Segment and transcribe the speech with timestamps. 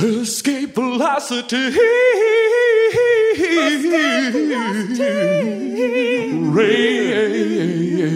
[0.00, 1.76] Escape velocity.
[6.54, 8.08] Radio.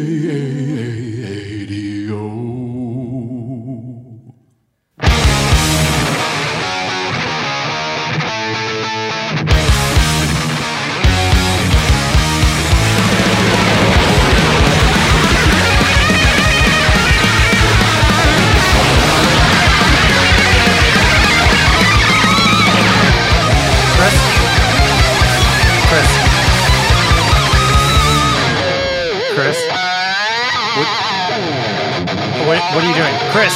[32.75, 33.15] What, are you doing?
[33.33, 33.55] Chris?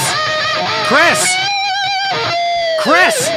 [0.86, 1.36] Chris?
[2.82, 3.28] Chris?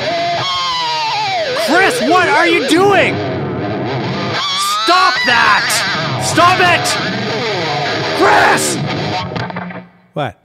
[1.67, 3.15] Chris, what are you doing?
[4.83, 6.21] Stop that!
[6.25, 6.85] Stop it!
[8.19, 8.75] Chris!
[10.13, 10.37] What?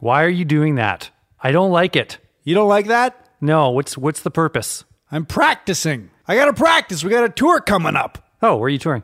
[0.00, 1.10] Why are you doing that?
[1.40, 2.18] I don't like it.
[2.44, 3.28] You don't like that?
[3.40, 4.84] No, what's what's the purpose?
[5.10, 6.10] I'm practicing.
[6.26, 7.02] I got to practice.
[7.02, 8.22] We got a tour coming up.
[8.42, 9.02] Oh, where are you touring?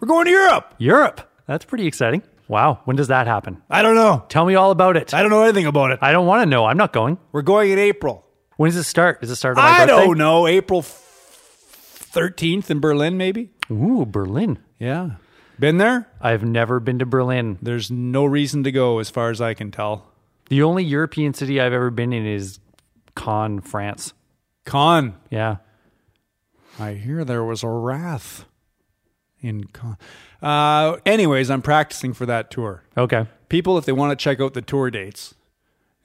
[0.00, 0.74] We're going to Europe.
[0.78, 1.20] Europe.
[1.46, 2.22] That's pretty exciting.
[2.48, 3.62] Wow, when does that happen?
[3.68, 4.24] I don't know.
[4.28, 5.12] Tell me all about it.
[5.12, 5.98] I don't know anything about it.
[6.00, 6.64] I don't want to know.
[6.66, 7.18] I'm not going.
[7.32, 8.24] We're going in April.
[8.56, 9.20] When does it start?
[9.20, 10.04] Does it start on my I birthday?
[10.06, 10.46] don't know.
[10.46, 13.50] April 13th in Berlin, maybe?
[13.70, 14.58] Ooh, Berlin.
[14.78, 15.10] Yeah.
[15.58, 16.08] Been there?
[16.20, 17.58] I've never been to Berlin.
[17.60, 20.10] There's no reason to go as far as I can tell.
[20.48, 22.60] The only European city I've ever been in is
[23.16, 24.12] Cannes, France.
[24.64, 25.16] Con.
[25.30, 25.56] Yeah.
[26.78, 28.44] I hear there was a wrath
[29.46, 29.96] in Con.
[30.42, 32.82] Uh, anyways, I'm practicing for that tour.
[32.96, 33.26] Okay.
[33.48, 35.36] People, if they want to check out the tour dates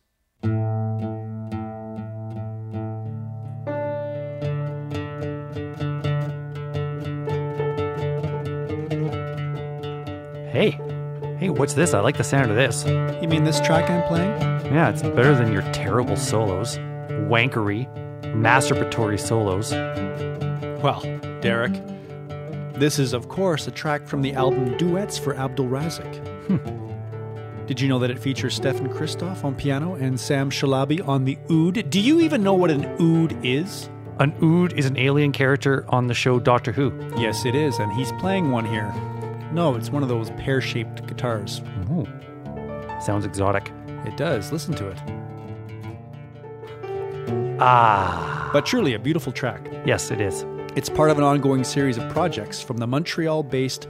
[10.54, 10.78] Hey.
[11.44, 11.92] Hey, what's this?
[11.92, 12.86] I like the sound of this.
[12.86, 14.30] You mean this track I'm playing?
[14.72, 16.78] Yeah, it's better than your terrible solos.
[17.28, 17.86] Wankery,
[18.34, 19.70] masturbatory solos.
[20.82, 21.02] Well,
[21.42, 21.74] Derek,
[22.78, 26.16] this is, of course, a track from the album Duets for Abdelrazik.
[26.46, 27.66] Hmm.
[27.66, 31.36] Did you know that it features Stefan Christoff on piano and Sam Shalabi on the
[31.50, 31.90] oud?
[31.90, 33.90] Do you even know what an oud is?
[34.18, 36.90] An oud is an alien character on the show Doctor Who.
[37.18, 38.94] Yes, it is, and he's playing one here.
[39.54, 41.62] No, it's one of those pear shaped guitars.
[41.92, 42.08] Ooh.
[43.00, 43.70] Sounds exotic.
[44.04, 44.50] It does.
[44.50, 44.98] Listen to it.
[47.60, 48.50] Ah.
[48.52, 49.64] But truly, a beautiful track.
[49.86, 50.44] Yes, it is.
[50.74, 53.86] It's part of an ongoing series of projects from the Montreal based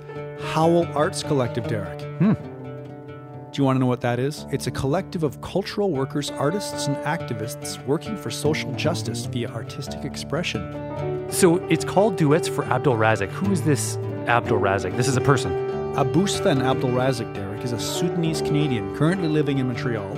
[0.53, 2.03] Howl Arts Collective, Derek.
[2.19, 2.35] Hmm.
[2.35, 4.45] Do you want to know what that is?
[4.53, 10.05] It's a collective of cultural workers, artists, and activists working for social justice via artistic
[10.05, 11.25] expression.
[11.31, 13.31] So it's called Duets for Abdelrazik.
[13.31, 13.97] Who is this
[14.27, 14.97] Abdelrazik?
[14.97, 15.53] This is a person.
[15.95, 20.17] Abousfian Abdelrazik, Derek, is a Sudanese Canadian currently living in Montreal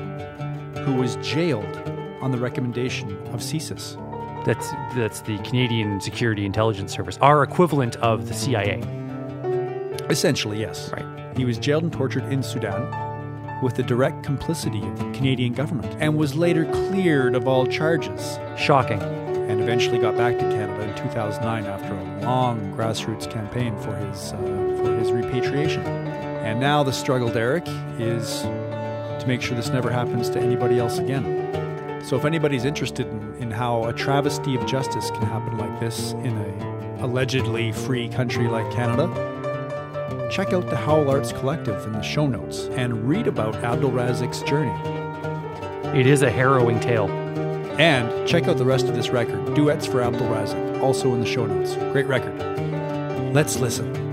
[0.84, 1.76] who was jailed
[2.20, 4.02] on the recommendation of CSIS.
[4.44, 8.80] That's that's the Canadian Security Intelligence Service, our equivalent of the CIA.
[10.08, 10.90] Essentially, yes.
[10.92, 11.04] Right.
[11.36, 15.96] He was jailed and tortured in Sudan with the direct complicity of the Canadian government
[16.00, 19.00] and was later cleared of all charges Shocking.
[19.00, 24.32] and eventually got back to Canada in 2009 after a long grassroots campaign for his
[24.32, 24.36] uh,
[24.82, 25.82] for his repatriation.
[25.86, 27.66] And now the struggle, Derek,
[27.98, 32.02] is to make sure this never happens to anybody else again.
[32.04, 36.12] So if anybody's interested in, in how a travesty of justice can happen like this
[36.12, 39.08] in a allegedly free country like Canada,
[40.30, 44.74] check out the Howl Arts Collective in the show notes and read about Abdelrazik's journey.
[45.98, 47.25] It is a harrowing tale.
[47.78, 51.46] And check out the rest of this record, Duets for Abdelrazik, also in the show
[51.46, 51.74] notes.
[51.92, 52.34] Great record.
[53.34, 54.05] Let's listen.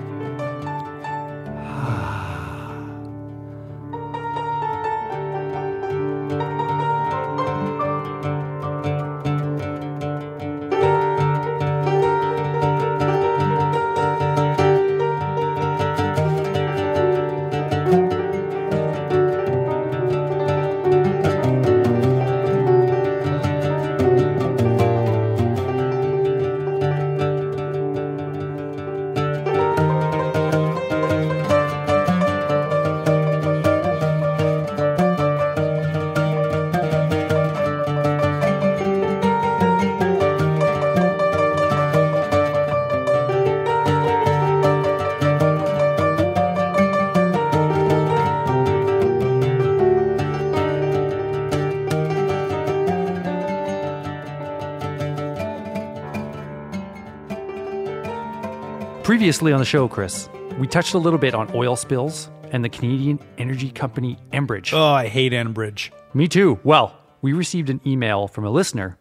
[59.23, 60.27] Previously on the show, Chris,
[60.59, 64.73] we touched a little bit on oil spills and the Canadian energy company Enbridge.
[64.73, 65.91] Oh, I hate Enbridge.
[66.13, 66.59] Me too.
[66.65, 68.97] Well, we received an email from a listener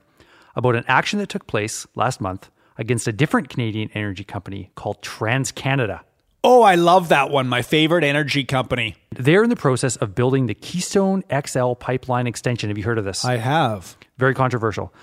[0.54, 5.02] about an action that took place last month against a different Canadian energy company called
[5.02, 6.02] TransCanada.
[6.44, 7.48] Oh, I love that one.
[7.48, 8.94] My favorite energy company.
[9.10, 12.70] They're in the process of building the Keystone XL pipeline extension.
[12.70, 13.24] Have you heard of this?
[13.24, 13.96] I have.
[14.18, 14.94] Very controversial.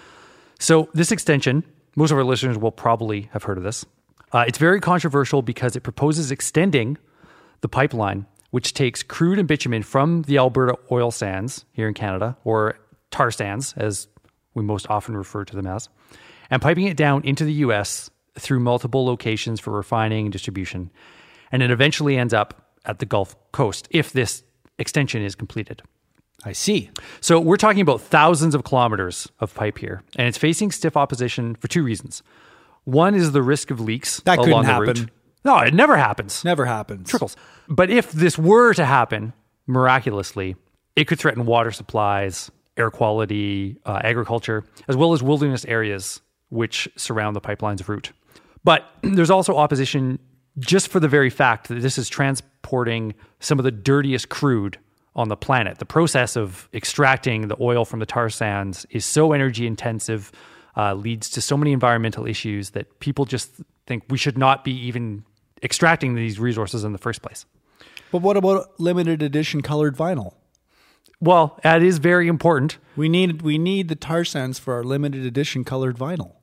[0.62, 1.66] So, this extension,
[1.98, 3.86] most of our listeners will probably have heard of this.
[4.31, 6.97] Uh, it's very controversial because it proposes extending
[7.61, 12.37] the pipeline, which takes crude and bitumen from the Alberta oil sands here in Canada,
[12.43, 12.77] or
[13.11, 14.07] tar sands, as
[14.53, 15.89] we most often refer to them as,
[16.49, 20.91] and piping it down into the US through multiple locations for refining and distribution.
[21.51, 24.43] And it eventually ends up at the Gulf Coast if this
[24.77, 25.81] extension is completed.
[26.45, 26.89] I see.
[27.19, 31.55] So we're talking about thousands of kilometers of pipe here, and it's facing stiff opposition
[31.55, 32.23] for two reasons.
[32.89, 34.88] One is the risk of leaks That couldn't happen.
[34.88, 35.09] route.
[35.45, 36.44] No, it never happens.
[36.44, 37.09] Never happens.
[37.09, 37.36] Trickles.
[37.68, 39.33] But if this were to happen
[39.68, 40.56] miraculously,
[40.95, 46.89] it could threaten water supplies, air quality, uh, agriculture, as well as wilderness areas which
[46.95, 48.12] surround the pipeline's route.
[48.63, 50.19] But there's also opposition
[50.57, 54.77] just for the very fact that this is transporting some of the dirtiest crude
[55.15, 55.77] on the planet.
[55.77, 60.31] The process of extracting the oil from the tar sands is so energy intensive,
[60.79, 63.51] uh, leads to so many environmental issues that people just
[63.85, 65.25] think we should not be even
[65.61, 67.45] extracting these resources in the first place.
[68.13, 70.35] But what about limited edition colored vinyl?
[71.19, 72.77] Well, that is very important.
[72.95, 76.35] We need we need the tar sands for our limited edition colored vinyl.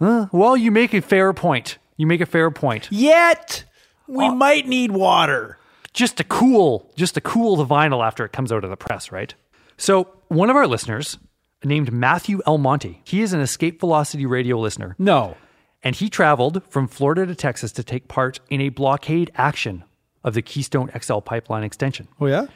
[0.00, 1.78] Uh, well, you make a fair point.
[1.96, 2.88] You make a fair point.
[2.90, 3.64] Yet
[4.08, 5.58] we might need water.
[5.92, 9.12] Just to cool, just to cool the vinyl after it comes out of the press,
[9.12, 9.32] right?
[9.76, 11.18] So, one of our listeners,
[11.64, 15.36] named Matthew Almonte, he is an Escape Velocity radio listener, No.
[15.82, 19.84] and he traveled from Florida to Texas to take part in a blockade action
[20.22, 22.08] of the Keystone XL pipeline extension.
[22.20, 22.46] Oh yeah.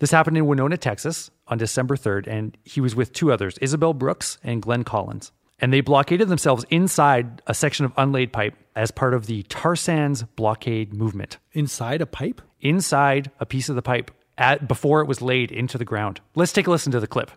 [0.00, 3.94] This happened in Winona, Texas on December 3rd, and he was with two others, Isabel
[3.94, 5.30] Brooks and Glenn Collins.
[5.60, 9.76] And they blockaded themselves inside a section of unlaid pipe as part of the tar
[9.76, 11.38] sands blockade movement.
[11.52, 12.42] Inside a pipe?
[12.60, 16.20] Inside a piece of the pipe at, before it was laid into the ground.
[16.34, 17.30] Let's take a listen to the clip.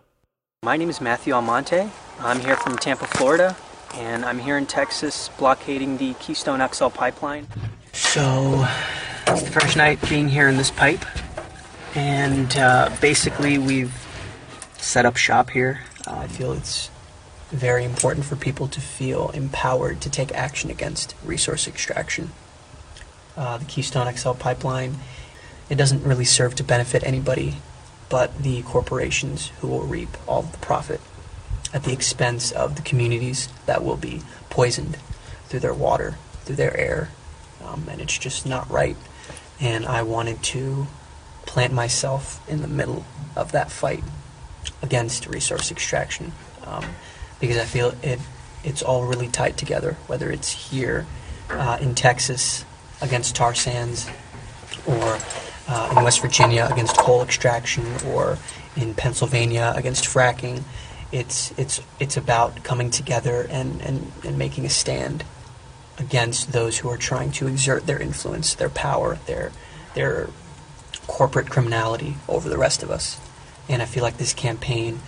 [0.64, 1.88] My name is Matthew Almonte.
[2.18, 3.56] I'm here from Tampa, Florida,
[3.94, 7.46] and I'm here in Texas blockading the Keystone XL pipeline.
[7.92, 8.66] So,
[9.28, 11.04] it's the first night being here in this pipe,
[11.94, 13.94] and uh, basically, we've
[14.78, 15.82] set up shop here.
[16.04, 16.90] Uh, I feel it's
[17.50, 22.32] very important for people to feel empowered to take action against resource extraction.
[23.36, 24.96] Uh, the Keystone XL pipeline,
[25.70, 27.58] it doesn't really serve to benefit anybody
[28.08, 31.00] but the corporations who will reap all the profit
[31.72, 34.96] at the expense of the communities that will be poisoned
[35.46, 37.10] through their water, through their air,
[37.64, 38.96] um, and it's just not right.
[39.60, 40.86] And I wanted to
[41.46, 43.04] plant myself in the middle
[43.36, 44.04] of that fight
[44.82, 46.32] against resource extraction
[46.64, 46.84] um,
[47.40, 48.20] because I feel it
[48.64, 49.96] it's all really tied together.
[50.06, 51.06] Whether it's here
[51.48, 52.64] uh, in Texas
[53.00, 54.08] against tar sands,
[54.86, 55.18] or
[55.68, 58.38] uh, in West Virginia against coal extraction, or
[58.76, 60.62] in Pennsylvania against fracking,
[61.12, 65.24] it's it's it's about coming together and, and, and making a stand
[65.98, 69.52] against those who are trying to exert their influence, their power, their
[69.94, 70.30] their
[71.06, 73.18] corporate criminality over the rest of us.
[73.68, 75.00] And I feel like this campaign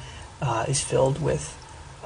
[0.42, 1.56] uh, is filled with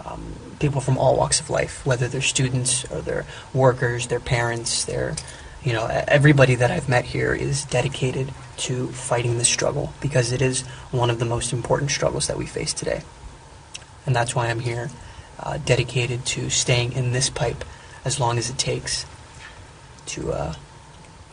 [0.05, 4.85] um, people from all walks of life, whether they're students or they're workers, their parents,
[4.85, 5.15] their
[5.63, 10.43] you know everybody that I've met here is dedicated to fighting this struggle because it
[10.43, 13.03] is one of the most important struggles that we face today.
[14.07, 14.91] And that's why I'm here,
[15.39, 17.65] uh, dedicated to staying in this pipe
[18.05, 19.07] as long as it takes
[20.07, 20.55] to uh,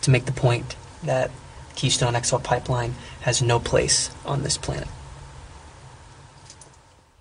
[0.02, 1.30] to make the point that
[1.76, 4.88] Keystone XL pipeline has no place on this planet.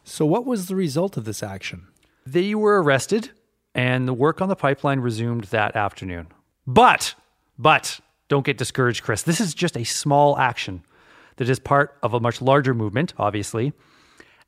[0.05, 1.87] So what was the result of this action?
[2.27, 3.31] They were arrested,
[3.75, 6.29] and the work on the pipeline resumed that afternoon.
[6.67, 7.15] But,
[7.59, 8.01] but,
[8.31, 9.23] don't get discouraged, Chris.
[9.23, 10.83] This is just a small action
[11.37, 13.75] that is part of a much larger movement, obviously.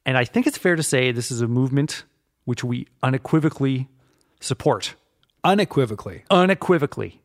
[0.06, 2.04] And I think it's fair to say this is a movement
[2.46, 3.88] which we unequivocally
[4.40, 4.94] support.
[5.44, 6.24] Unequivocally.
[6.30, 7.20] Unequivocally.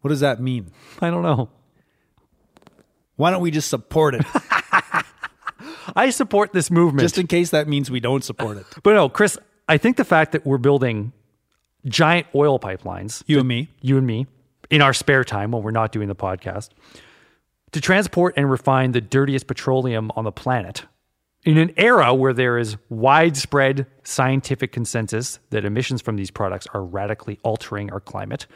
[0.00, 0.70] What does that mean?
[1.02, 1.50] I don't know.
[3.16, 4.24] Why don't we just support it?
[5.96, 7.02] I support this movement.
[7.02, 8.66] just in case that means we don't support it.
[8.82, 11.12] but no, Chris, I think the fact that we're building
[11.86, 13.68] giant oil pipelines You and me.
[13.80, 14.26] you and me,
[14.70, 16.70] in our spare time when we're not doing the podcast,
[17.72, 20.84] to transport and refine the dirtiest petroleum on the planet.
[21.44, 26.82] In an era where there is widespread scientific consensus that emissions from these products are
[26.82, 28.46] radically altering our climate,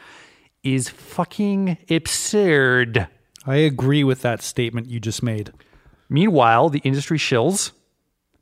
[0.63, 3.07] is fucking absurd.
[3.45, 5.51] I agree with that statement you just made.
[6.09, 7.71] Meanwhile, the industry shills,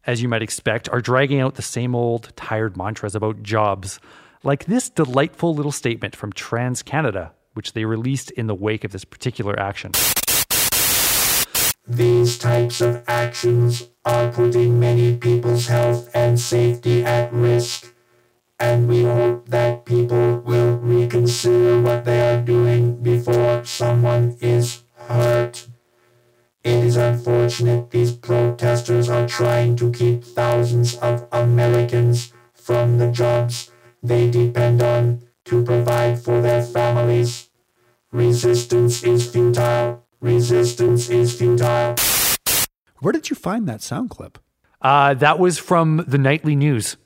[0.06, 4.00] as you might expect, are dragging out the same old tired mantras about jobs,
[4.44, 9.04] like this delightful little statement from TransCanada, which they released in the wake of this
[9.04, 9.92] particular action.
[11.86, 17.94] These types of actions are putting many people's health and safety at risk,
[18.62, 25.68] and we hope that people will reconsider what they are doing before someone is hurt.
[26.64, 33.70] It is unfortunate these protesters are trying to keep thousands of Americans from the jobs
[34.02, 37.49] they depend on to provide for their families.
[38.12, 40.04] Resistance is futile.
[40.20, 41.96] Resistance is futile.
[43.02, 44.40] Where did you find that sound clip?
[44.82, 46.98] Uh, that was from the nightly news.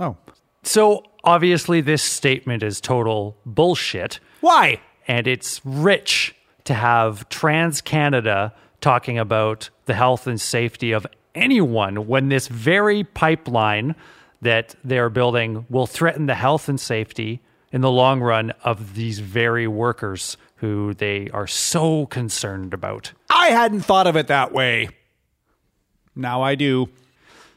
[0.00, 0.16] Oh.
[0.62, 4.18] So obviously, this statement is total bullshit.
[4.40, 4.80] Why?
[5.06, 6.34] And it's rich
[6.64, 13.94] to have TransCanada talking about the health and safety of anyone when this very pipeline
[14.40, 17.42] that they're building will threaten the health and safety
[17.72, 23.12] in the long run of these very workers who they are so concerned about.
[23.28, 24.88] I hadn't thought of it that way.
[26.14, 26.88] Now I do.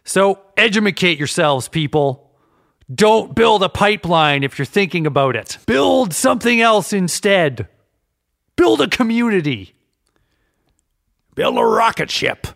[0.04, 2.32] So educate yourselves, people.
[2.94, 5.58] Don't build a pipeline if you're thinking about it.
[5.66, 7.68] Build something else instead.
[8.56, 9.76] Build a community.
[11.36, 12.48] Build a rocket ship.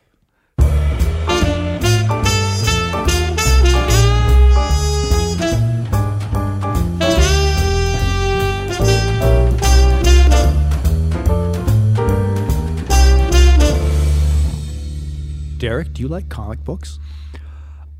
[15.64, 17.00] Derek, do you like comic books?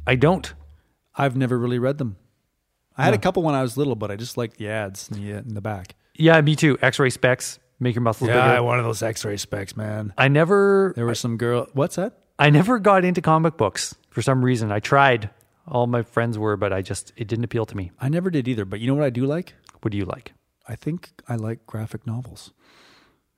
[0.06, 0.54] I don't.
[1.16, 2.18] I've never really read them.
[2.98, 5.22] I had a couple when I was little, but I just liked the ads in
[5.22, 5.96] the, in the back.
[6.14, 6.78] Yeah, me too.
[6.82, 8.62] X-ray specs make your muscles bigger.
[8.62, 10.14] one of those X-ray specs, man.
[10.18, 11.70] I never There was some girl.
[11.72, 12.18] What's that?
[12.38, 14.70] I never got into comic books for some reason.
[14.70, 15.30] I tried.
[15.66, 17.92] All my friends were, but I just it didn't appeal to me.
[17.98, 18.66] I never did either.
[18.66, 19.54] But you know what I do like?
[19.80, 20.34] What do you like?
[20.68, 22.52] I think I like graphic novels.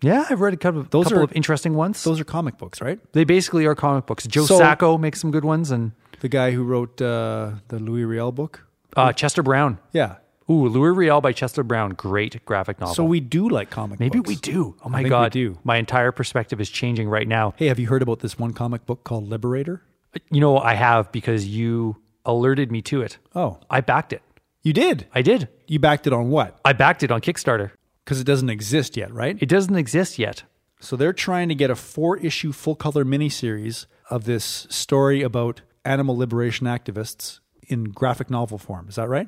[0.05, 2.03] Yeah, I've read a couple, of, Those couple are- of interesting ones.
[2.03, 2.99] Those are comic books, right?
[3.13, 4.25] they basically are comic books.
[4.27, 8.05] Joe So- Sacco makes some good ones, and The guy who wrote uh, the Louis
[8.05, 8.65] Riel book.
[8.95, 9.77] uh, Chester Brown.
[9.93, 10.15] Yeah.
[10.49, 12.93] Ooh, Louis Riel by Chester Brown, great graphic novel.
[12.95, 13.99] So we do like comic books.
[13.99, 14.27] maybe books.
[14.29, 14.75] we do.
[14.85, 15.57] Oh my god, do.
[15.63, 17.53] my entire perspective is changing right now.
[17.57, 19.81] Hey, have you heard about this one comic book called Liberator?
[20.29, 23.17] You know, I have because you alerted me to it.
[23.35, 24.21] Oh, I backed it.
[24.61, 25.07] you did.
[25.15, 25.49] I did.
[25.67, 26.59] You backed it on what?
[26.63, 27.71] I backed it on Kickstarter.
[28.05, 29.37] Because it doesn't exist yet, right?
[29.41, 30.43] It doesn't exist yet.
[30.79, 35.61] So they're trying to get a four issue full color miniseries of this story about
[35.83, 38.87] animal liberation activists in graphic novel form.
[38.87, 39.27] Is that right?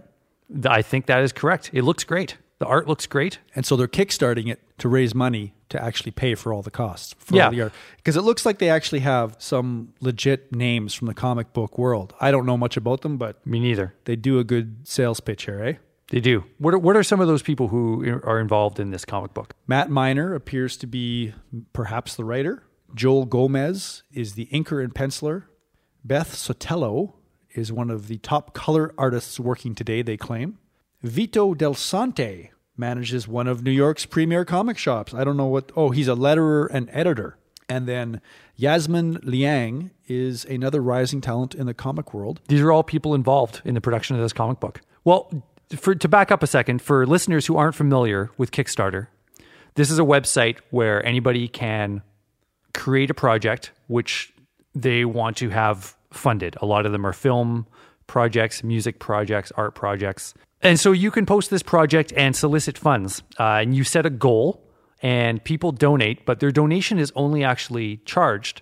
[0.65, 1.71] I think that is correct.
[1.73, 2.37] It looks great.
[2.59, 3.39] The art looks great.
[3.55, 7.15] And so they're kickstarting it to raise money to actually pay for all the costs.
[7.19, 7.45] For Yeah.
[7.45, 7.73] all the art.
[7.97, 12.13] Because it looks like they actually have some legit names from the comic book world.
[12.21, 13.93] I don't know much about them, but Me neither.
[14.05, 15.73] they do a good sales pitch here, eh?
[16.09, 16.45] They do.
[16.57, 19.53] What are, what are some of those people who are involved in this comic book?
[19.67, 21.33] Matt Miner appears to be
[21.73, 22.63] perhaps the writer.
[22.95, 25.43] Joel Gomez is the inker and penciler.
[26.05, 27.13] Beth Sotelo
[27.53, 30.59] is one of the top color artists working today, they claim.
[31.01, 35.13] Vito Delsante manages one of New York's premier comic shops.
[35.13, 35.71] I don't know what.
[35.75, 37.37] Oh, he's a letterer and editor.
[37.67, 38.21] And then
[38.55, 42.39] Yasmin Liang is another rising talent in the comic world.
[42.47, 44.79] These are all people involved in the production of this comic book.
[45.03, 45.43] Well,
[45.75, 49.07] for to back up a second, for listeners who aren't familiar with Kickstarter,
[49.75, 52.01] this is a website where anybody can
[52.73, 54.33] create a project which
[54.73, 56.55] they want to have funded.
[56.61, 57.67] A lot of them are film
[58.07, 60.33] projects, music projects, art projects.
[60.61, 63.21] And so you can post this project and solicit funds.
[63.39, 64.63] Uh, and you set a goal,
[65.01, 68.61] and people donate, but their donation is only actually charged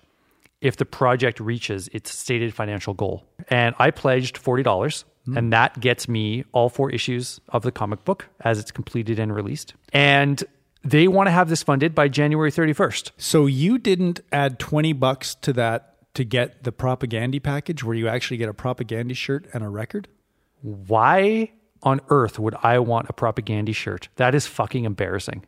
[0.60, 3.24] if the project reaches its stated financial goal.
[3.48, 8.04] And I pledged $40, dollars and that gets me all four issues of the comic
[8.04, 9.74] book as it's completed and released.
[9.92, 10.42] And
[10.82, 13.10] they want to have this funded by January 31st.
[13.16, 18.08] So you didn't add 20 bucks to that to get the propaganda package where you
[18.08, 20.08] actually get a propaganda shirt and a record?
[20.62, 21.52] Why
[21.82, 24.08] on earth would I want a propaganda shirt?
[24.16, 25.44] That is fucking embarrassing.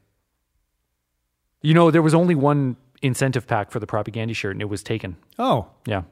[1.63, 4.83] You know, there was only one incentive pack for the propaganda shirt and it was
[4.83, 5.17] taken.
[5.39, 6.03] Oh, Yeah.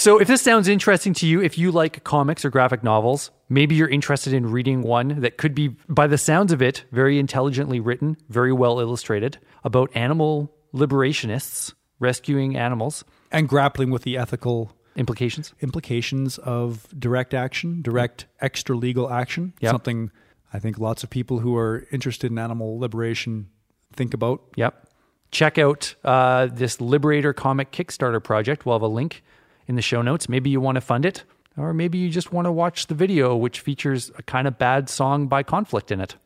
[0.00, 3.74] So if this sounds interesting to you, if you like comics or graphic novels, maybe
[3.74, 7.80] you're interested in reading one that could be, by the sounds of it, very intelligently
[7.80, 15.52] written, very well illustrated, about animal liberationists rescuing animals, and grappling with the ethical implications.
[15.60, 19.70] implications of direct action, direct extra legal action, Yep.
[19.70, 20.10] something
[20.50, 23.50] I think lots of people who are interested in animal liberation
[23.92, 24.40] think about.
[24.56, 24.82] Yep.
[25.30, 28.64] Check out uh, this Liberator comic Kickstarter project.
[28.64, 29.22] We'll have a link
[29.70, 30.28] in the show notes.
[30.28, 31.22] Maybe you want to fund it,
[31.56, 34.90] or maybe you just want to watch the video, which features a kind of bad
[34.90, 36.16] song by Conflict in it.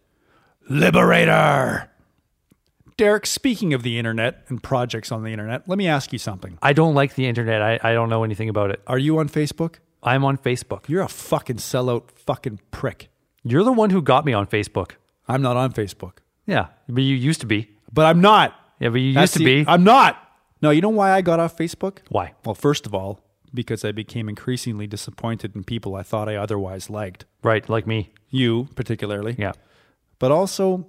[0.70, 1.90] Liberator!
[2.96, 6.58] Derek, speaking of the internet and projects on the internet, let me ask you something.
[6.62, 7.60] I don't like the internet.
[7.60, 8.80] I, I don't know anything about it.
[8.86, 9.74] Are you on Facebook?
[10.02, 10.88] I'm on Facebook.
[10.88, 13.08] You're a fucking sellout fucking prick.
[13.42, 14.92] You're the one who got me on Facebook.
[15.28, 16.18] I'm not on Facebook.
[16.46, 17.68] Yeah, but you used to be.
[17.92, 18.54] But I'm not.
[18.80, 19.68] Yeah, but you That's used to the- be.
[19.68, 20.20] I'm not.
[20.62, 21.98] No, you know why I got off Facebook?
[22.08, 22.32] Why?
[22.44, 23.20] Well, first of all,
[23.54, 27.24] because I became increasingly disappointed in people I thought I otherwise liked.
[27.42, 28.12] Right, like me.
[28.30, 29.36] You, particularly.
[29.38, 29.52] Yeah.
[30.18, 30.88] But also,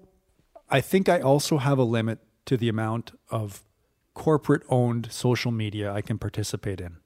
[0.70, 3.64] I think I also have a limit to the amount of
[4.14, 6.98] corporate owned social media I can participate in.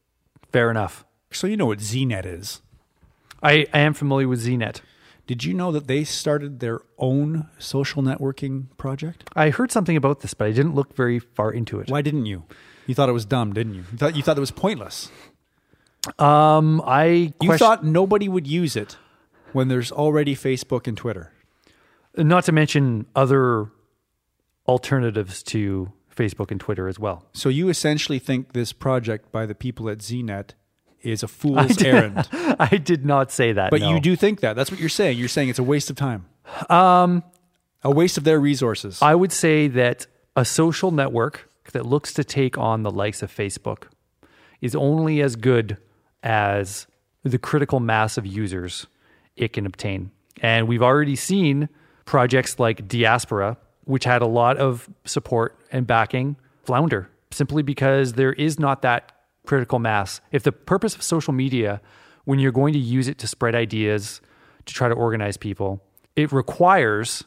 [0.51, 1.05] Fair enough.
[1.31, 2.61] So, you know what ZNet is.
[3.41, 4.81] I, I am familiar with ZNet.
[5.27, 9.29] Did you know that they started their own social networking project?
[9.35, 11.89] I heard something about this, but I didn't look very far into it.
[11.89, 12.45] Why didn't you?
[12.87, 13.83] You thought it was dumb, didn't you?
[13.91, 15.11] You thought you thought it was pointless.
[16.17, 17.03] Um, I
[17.41, 18.97] You question- thought nobody would use it
[19.53, 21.33] when there's already Facebook and Twitter.
[22.17, 23.67] not to mention other
[24.67, 27.25] alternatives to Facebook and Twitter as well.
[27.33, 30.51] So you essentially think this project by the people at ZNet
[31.01, 32.27] is a fool's errand.
[32.59, 33.69] I did not say that.
[33.71, 33.93] But no.
[33.93, 34.55] you do think that.
[34.55, 35.17] That's what you're saying.
[35.17, 36.25] You're saying it's a waste of time.
[36.69, 37.23] Um
[37.83, 39.01] a waste of their resources.
[39.01, 43.33] I would say that a social network that looks to take on the likes of
[43.33, 43.83] Facebook
[44.59, 45.77] is only as good
[46.23, 46.87] as
[47.23, 48.87] the critical mass of users
[49.35, 50.11] it can obtain.
[50.41, 51.69] And we've already seen
[52.05, 58.33] projects like Diaspora, which had a lot of support and backing, flounder simply because there
[58.33, 59.11] is not that
[59.45, 60.21] critical mass.
[60.31, 61.81] If the purpose of social media,
[62.25, 64.21] when you're going to use it to spread ideas,
[64.65, 65.81] to try to organize people,
[66.15, 67.23] it requires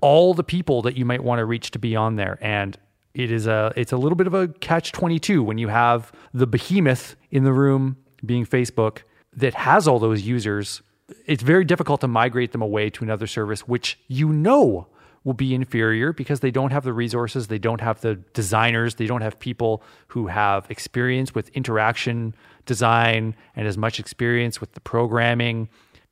[0.00, 2.38] all the people that you might want to reach to be on there.
[2.40, 2.78] And
[3.14, 6.46] it is a it's a little bit of a catch 22 when you have the
[6.46, 8.98] behemoth in the room being Facebook
[9.32, 10.82] that has all those users.
[11.26, 14.88] It's very difficult to migrate them away to another service which you know
[15.26, 19.06] will be inferior because they don't have the resources, they don't have the designers, they
[19.06, 22.32] don't have people who have experience with interaction
[22.64, 25.68] design and as much experience with the programming.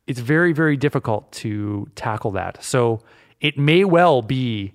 [0.08, 2.62] It's very, very difficult to tackle that.
[2.62, 3.02] So
[3.40, 4.74] it may well be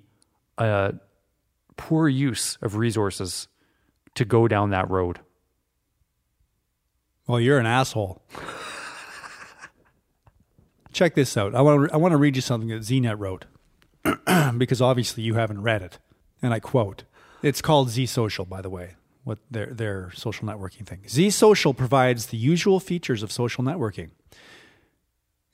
[0.57, 0.93] a
[1.75, 3.49] poor use of resources
[4.15, 5.19] to go down that road.
[7.29, 8.23] Well, you're an asshole.
[10.91, 11.53] Check this out.
[11.53, 13.45] I want to I want to read you something that ZNet wrote
[14.57, 15.99] because obviously you haven't read it.
[16.41, 17.03] And I quote,
[17.43, 21.01] it's called Z Social, by the way, what their their social networking thing.
[21.07, 24.09] Z Social provides the usual features of social networking.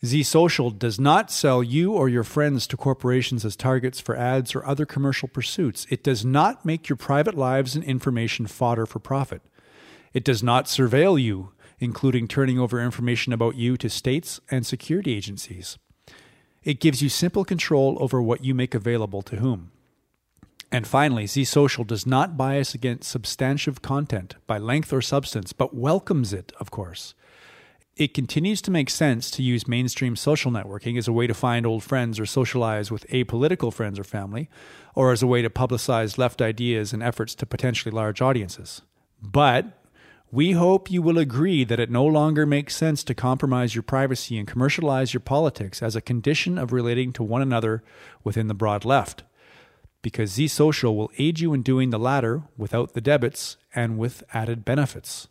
[0.06, 4.56] Z Social does not sell you or your friends to corporations as targets for ads
[4.56, 5.86] or other commercial pursuits.
[5.90, 9.42] It does not make your private lives and information fodder for profit.
[10.14, 15.16] It does not surveil you, including turning over information about you to states and security
[15.16, 15.78] agencies.
[16.64, 19.72] It gives you simple control over what you make available to whom.
[20.72, 25.76] And finally, Z Social does not bias against substantive content by length or substance, but
[25.76, 27.14] welcomes it, of course.
[27.96, 31.66] It continues to make sense to use mainstream social networking as a way to find
[31.66, 34.50] old friends or socialize with apolitical friends or family,
[34.96, 38.82] or as a way to publicize left ideas and efforts to potentially large audiences.
[39.22, 39.85] But
[40.32, 44.38] we hope you will agree that it no longer makes sense to compromise your privacy
[44.38, 47.84] and commercialize your politics as a condition of relating to one another
[48.24, 49.24] within the broad left
[50.06, 54.24] because Z Social will aid you in doing the latter without the debits and with
[54.36, 55.30] added benefits.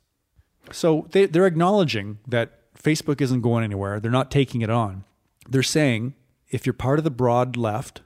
[0.72, 4.00] So they, they're acknowledging that Facebook isn't going anywhere.
[4.00, 5.04] They're not taking it on.
[5.48, 6.14] They're saying
[6.50, 8.00] if you're part of the broad left,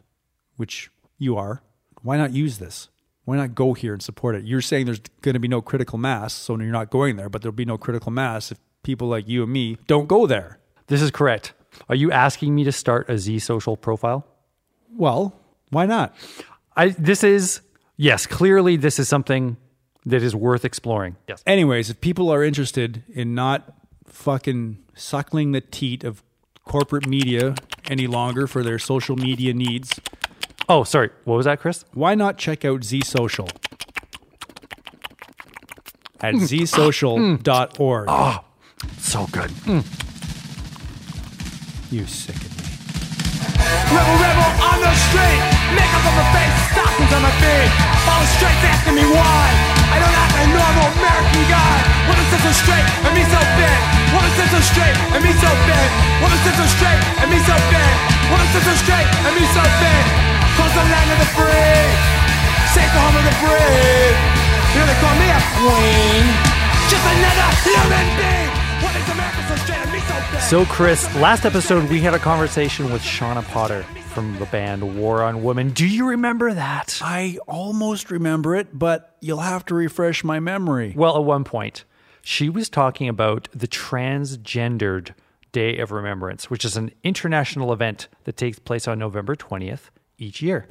[0.59, 1.63] which you are,
[2.03, 2.91] why not use this?
[3.29, 4.47] Why not go here and support it?
[4.47, 7.43] You're saying there's going to be no critical mass, so you're not going there, but
[7.43, 10.61] there'll be no critical mass if people like you and me don't go there.
[10.87, 11.53] This is correct.
[11.91, 14.27] Are you asking me to start a Z social profile?
[14.97, 15.39] Well,
[15.69, 16.15] why not?
[16.75, 17.61] I this is
[17.99, 19.59] yes, clearly this is something
[20.07, 21.17] that is worth exploring.
[21.29, 21.43] Yes.
[21.47, 23.75] Anyways, if people are interested in not
[24.07, 26.23] fucking suckling the teat of
[26.65, 27.57] corporate media
[27.91, 30.01] any longer for their social media needs,
[30.69, 31.11] Oh, sorry.
[31.25, 31.85] What was that, Chris?
[31.95, 33.49] why not check out Z Social
[36.21, 36.45] at hmm.
[36.45, 38.07] zsocial.org?
[38.09, 38.45] Ah,
[38.99, 39.51] so good.
[39.65, 39.81] Hmm.
[41.95, 42.69] You sicken me.
[43.89, 45.41] Rebel, rebel on the street.
[45.73, 47.71] Makeup on my face, stockings on my feet.
[48.05, 49.45] All the straights asking me why.
[49.89, 51.77] I don't act like a normal American guy.
[52.13, 53.79] What is this so straight and me so big?
[54.13, 55.89] What is this so so straight and me so bad.
[56.21, 57.95] Woman sit so straight and me so bad.
[58.31, 60.38] Woman sit so straight and me so bad.
[60.59, 61.87] Cross the land of the free.
[62.75, 64.17] Safe the home of the brave.
[64.75, 66.25] You know they call me a queen.
[66.91, 68.51] Just another human being.
[68.83, 70.41] What America so straight and me so bad?
[70.41, 75.23] So, Chris, last episode we had a conversation with Shawna Potter from the band War
[75.23, 75.71] on Women.
[75.71, 76.99] Do you remember that?
[77.03, 80.93] I almost remember it, but you'll have to refresh my memory.
[80.97, 81.85] Well, at one point,
[82.21, 85.15] she was talking about the Transgendered
[85.53, 90.43] Day of Remembrance, which is an international event that takes place on November 20th each
[90.43, 90.67] year.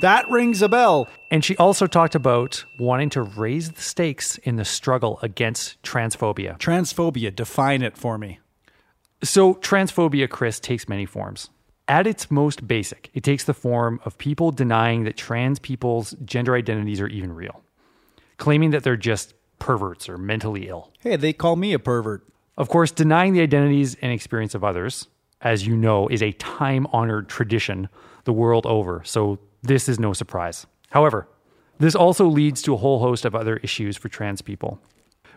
[0.00, 1.08] That rings a bell.
[1.30, 6.58] And she also talked about wanting to raise the stakes in the struggle against transphobia.
[6.58, 8.40] Transphobia, define it for me.
[9.22, 11.50] So, transphobia, Chris, takes many forms.
[11.86, 16.54] At its most basic, it takes the form of people denying that trans people's gender
[16.54, 17.62] identities are even real,
[18.38, 20.92] claiming that they're just perverts or mentally ill.
[21.00, 22.26] Hey, they call me a pervert.
[22.56, 25.08] Of course, denying the identities and experience of others,
[25.42, 27.88] as you know, is a time honored tradition
[28.24, 30.66] the world over, so this is no surprise.
[30.90, 31.28] However,
[31.78, 34.78] this also leads to a whole host of other issues for trans people.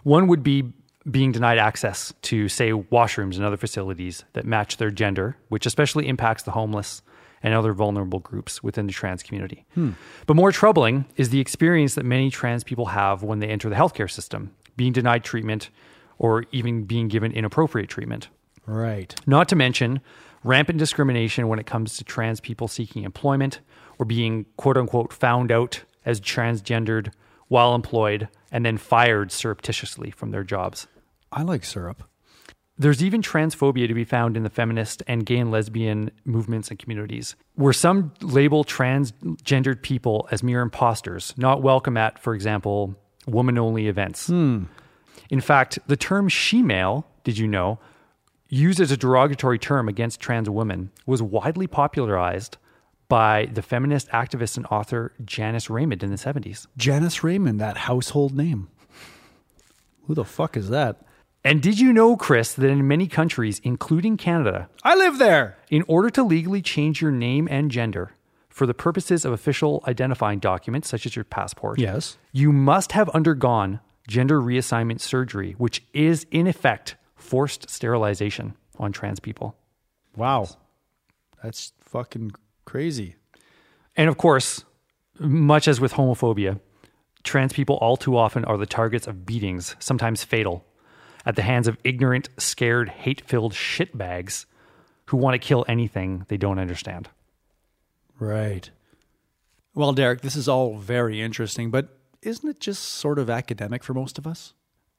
[0.04, 0.74] One would be
[1.10, 6.08] being denied access to, say, washrooms and other facilities that match their gender, which especially
[6.08, 7.02] impacts the homeless
[7.42, 9.66] and other vulnerable groups within the trans community.
[9.74, 9.92] Hmm.
[10.26, 13.76] But more troubling is the experience that many trans people have when they enter the
[13.76, 15.70] healthcare system, being denied treatment
[16.18, 18.30] or even being given inappropriate treatment.
[18.66, 19.14] Right.
[19.26, 20.00] Not to mention
[20.44, 23.60] rampant discrimination when it comes to trans people seeking employment
[24.00, 27.12] or being quote unquote found out as transgendered
[27.48, 30.88] while employed and then fired surreptitiously from their jobs.
[31.32, 32.04] I like syrup.
[32.78, 36.80] There's even transphobia to be found in the feminist and gay and lesbian movements and
[36.80, 42.96] communities, where some label transgendered people as mere imposters, not welcome at, for example,
[43.28, 44.28] woman only events.
[44.28, 44.64] Hmm.
[45.30, 47.78] In fact, the term she male, did you know,
[48.54, 52.58] used as a derogatory term against trans women, was widely popularized
[53.10, 56.68] by the feminist activist and author Janice Raymond in the 70s.
[56.78, 58.70] Janice Raymond, that household name.
[60.06, 61.02] Who the fuck is that?
[61.44, 65.58] And did you know, Chris, that in many countries, including Canada, I live there.
[65.70, 68.12] in order to legally change your name and gender
[68.50, 72.18] for the purposes of official identifying documents such as your passport, Yes.
[72.32, 76.96] you must have undergone gender reassignment surgery, which is in effect
[77.34, 79.56] forced sterilization on trans people.
[80.16, 80.50] Wow.
[81.42, 83.16] That's fucking crazy.
[83.98, 84.66] And of course,
[85.18, 86.60] much as with homophobia,
[87.24, 90.64] trans people all too often are the targets of beatings, sometimes fatal,
[91.26, 94.46] at the hands of ignorant, scared, hate filled shitbags
[95.08, 97.10] who want to kill anything they don't understand.
[98.20, 98.70] Right.
[99.74, 103.96] Well, Derek, this is all very interesting, but isn't it just sort of academic for
[103.96, 104.54] most of us?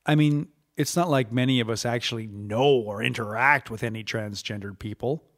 [0.04, 4.78] I mean, it's not like many of us actually know or interact with any transgendered
[4.78, 5.24] people.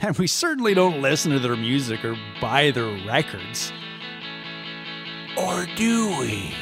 [0.00, 3.70] And we certainly don't listen to their music or buy their records.
[5.36, 6.54] Or do we?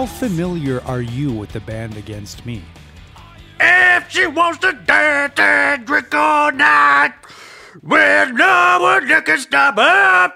[0.00, 2.64] How familiar are you with the band Against Me?
[3.60, 7.12] If she wants to dance and drink all night,
[7.82, 10.32] well, no one that can stop her.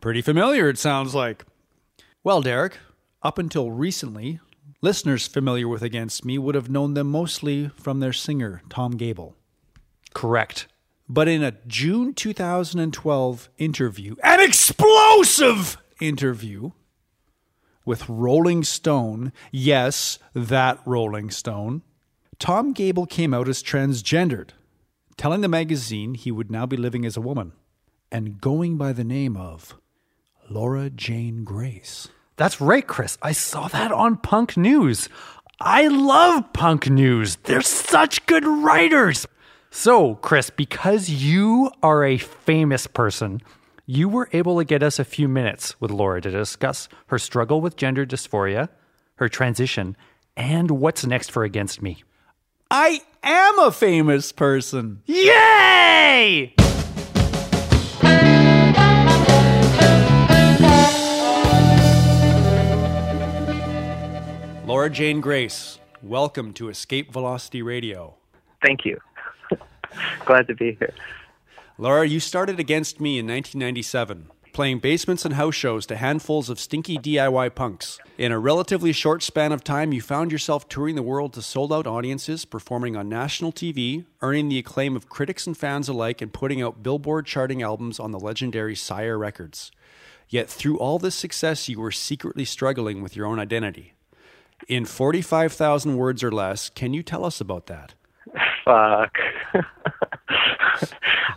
[0.00, 1.44] Pretty familiar, it sounds like.
[2.24, 2.78] Well, Derek,
[3.22, 4.40] up until recently,
[4.80, 9.36] listeners familiar with Against Me would have known them mostly from their singer, Tom Gabel.
[10.14, 10.66] Correct.
[11.08, 16.72] But in a June 2012 interview, an explosive interview
[17.86, 21.82] with Rolling Stone, yes, that Rolling Stone,
[22.38, 24.50] Tom Gabel came out as transgendered,
[25.16, 27.52] telling the magazine he would now be living as a woman
[28.12, 29.76] and going by the name of
[30.50, 32.08] Laura Jane Grace.
[32.36, 33.16] That's right, Chris.
[33.22, 35.08] I saw that on Punk News.
[35.60, 37.36] I love Punk News.
[37.44, 39.26] They're such good writers.
[39.70, 43.40] So, Chris, because you are a famous person,
[43.88, 47.60] you were able to get us a few minutes with Laura to discuss her struggle
[47.60, 48.68] with gender dysphoria,
[49.14, 49.96] her transition,
[50.36, 52.02] and what's next for Against Me.
[52.68, 55.02] I am a famous person.
[55.06, 56.52] Yay!
[64.66, 68.16] Laura Jane Grace, welcome to Escape Velocity Radio.
[68.60, 68.98] Thank you.
[70.24, 70.92] Glad to be here.
[71.78, 76.58] Laura, you started Against Me in 1997, playing basements and house shows to handfuls of
[76.58, 77.98] stinky DIY punks.
[78.16, 81.74] In a relatively short span of time, you found yourself touring the world to sold
[81.74, 86.32] out audiences, performing on national TV, earning the acclaim of critics and fans alike, and
[86.32, 89.70] putting out Billboard charting albums on the legendary Sire Records.
[90.30, 93.92] Yet through all this success, you were secretly struggling with your own identity.
[94.66, 97.92] In 45,000 words or less, can you tell us about that?
[98.66, 99.16] Fuck.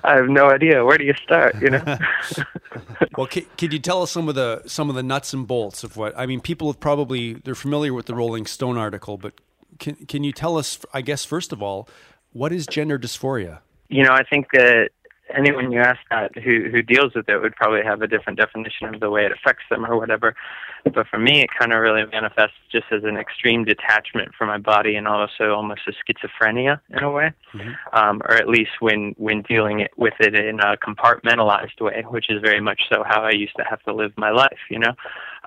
[0.03, 0.83] I have no idea.
[0.83, 1.61] Where do you start?
[1.61, 1.83] You know.
[3.17, 5.83] well, can, can, you tell us some of the some of the nuts and bolts
[5.83, 6.17] of what?
[6.17, 9.33] I mean, people have probably they're familiar with the Rolling Stone article, but
[9.77, 10.79] can can you tell us?
[10.91, 11.87] I guess first of all,
[12.33, 13.59] what is gender dysphoria?
[13.89, 14.89] You know, I think that
[15.35, 18.93] anyone you ask that who who deals with it would probably have a different definition
[18.93, 20.35] of the way it affects them or whatever.
[20.83, 24.57] But for me, it kind of really manifests just as an extreme detachment from my
[24.57, 27.97] body and also almost a schizophrenia in a way, mm-hmm.
[27.97, 32.29] um, or at least when when dealing it, with it in a compartmentalized way, which
[32.29, 34.93] is very much so how I used to have to live my life, you know.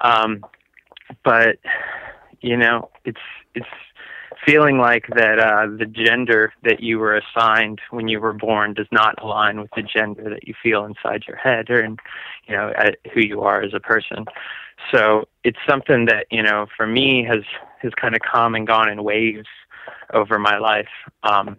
[0.00, 0.44] Um,
[1.24, 1.58] but
[2.40, 3.20] you know, it's
[3.54, 3.66] it's
[4.44, 8.86] feeling like that uh, the gender that you were assigned when you were born does
[8.90, 11.96] not align with the gender that you feel inside your head or in,
[12.46, 12.72] you know
[13.12, 14.24] who you are as a person.
[14.92, 17.42] So it's something that you know for me has
[17.80, 19.48] has kind of come and gone in waves
[20.12, 20.88] over my life.
[21.22, 21.56] Um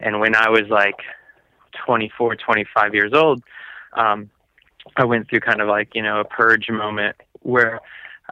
[0.00, 1.00] and when i was like
[1.84, 3.42] 24 25 years old
[3.94, 4.30] um
[4.96, 7.80] i went through kind of like you know a purge moment where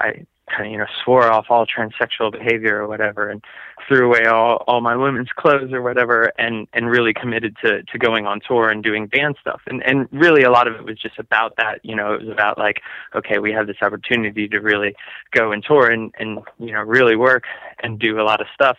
[0.00, 3.42] i kind of you know swore off all transsexual behavior or whatever and
[3.88, 7.98] threw away all all my women's clothes or whatever and and really committed to to
[7.98, 10.98] going on tour and doing band stuff and and really a lot of it was
[10.98, 12.80] just about that you know it was about like
[13.14, 14.94] okay we have this opportunity to really
[15.32, 17.44] go and tour and and you know really work
[17.82, 18.76] and do a lot of stuff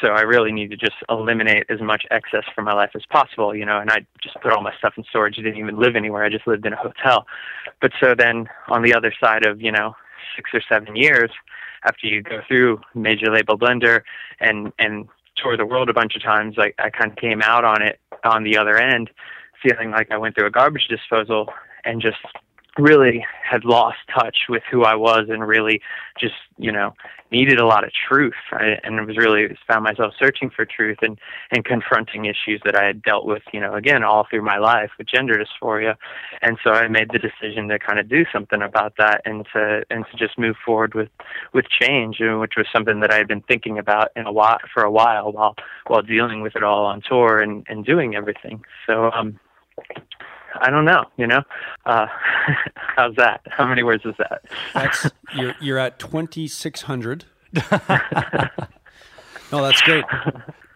[0.00, 3.54] so I really need to just eliminate as much excess from my life as possible,
[3.54, 5.36] you know, and I just put all my stuff in storage.
[5.38, 6.24] I didn't even live anywhere.
[6.24, 7.26] I just lived in a hotel.
[7.80, 9.94] But so then on the other side of, you know,
[10.36, 11.30] six or seven years
[11.84, 14.02] after you go through major label blender
[14.40, 17.64] and and tour the world a bunch of times like i kind of came out
[17.64, 19.10] on it on the other end
[19.62, 21.52] feeling like i went through a garbage disposal
[21.84, 22.18] and just
[22.78, 25.80] really had lost touch with who I was and really
[26.18, 26.94] just, you know,
[27.30, 28.34] needed a lot of truth.
[28.52, 31.18] I, and was really found myself searching for truth and,
[31.50, 34.90] and confronting issues that I had dealt with, you know, again, all through my life
[34.96, 35.96] with gender dysphoria.
[36.40, 39.82] And so I made the decision to kind of do something about that and to,
[39.90, 41.08] and to just move forward with,
[41.52, 44.82] with change, which was something that I had been thinking about in a while, for
[44.82, 45.54] a while while,
[45.86, 48.64] while dealing with it all on tour and, and doing everything.
[48.86, 49.38] So, um,
[50.60, 51.04] I don't know.
[51.16, 51.42] You know,
[51.86, 52.06] uh,
[52.74, 53.42] how's that?
[53.46, 54.42] How many words is that?
[54.74, 57.24] That's you're you're at twenty six hundred.
[57.52, 57.68] no,
[59.50, 60.04] that's great.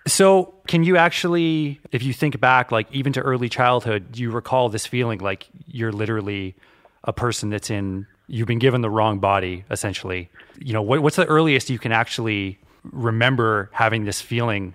[0.07, 4.31] So, can you actually, if you think back, like even to early childhood, do you
[4.33, 6.57] recall this feeling like you're literally
[7.05, 10.29] a person that's in, you've been given the wrong body, essentially?
[10.59, 12.59] You know, what, what's the earliest you can actually
[12.91, 14.75] remember having this feeling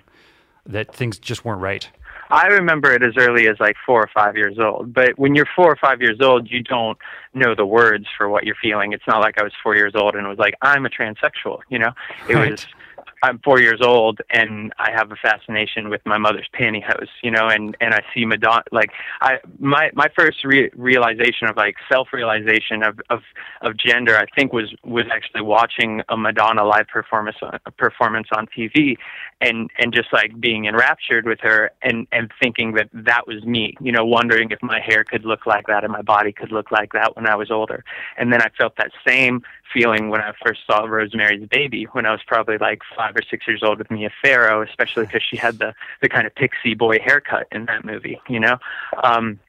[0.65, 1.89] that things just weren't right?
[2.29, 4.93] I remember it as early as like four or five years old.
[4.93, 6.97] But when you're four or five years old, you don't
[7.33, 8.93] know the words for what you're feeling.
[8.93, 11.59] It's not like I was four years old and it was like I'm a transsexual.
[11.69, 11.91] You know,
[12.27, 12.51] it right.
[12.51, 12.67] was
[13.23, 17.47] I'm four years old and I have a fascination with my mother's pantyhose, you know,
[17.47, 22.09] and and I see Madonna like I my my first re- realization of like self
[22.13, 23.21] realization of, of
[23.61, 28.47] of gender I think was was actually watching a Madonna live performance on, performance on
[28.55, 28.97] TV
[29.41, 33.75] and and just like being enraptured with her and and thinking that that was me,
[33.81, 36.71] you know, wondering if my hair could look like that and my body could look
[36.71, 37.83] like that when I was older.
[38.17, 39.41] And then I felt that same
[39.73, 43.47] feeling when I first saw Rosemary's Baby when I was probably like five or six
[43.47, 46.99] years old with Mia Farrow, especially because she had the the kind of pixie boy
[46.99, 48.57] haircut in that movie, you know.
[49.03, 49.39] Um,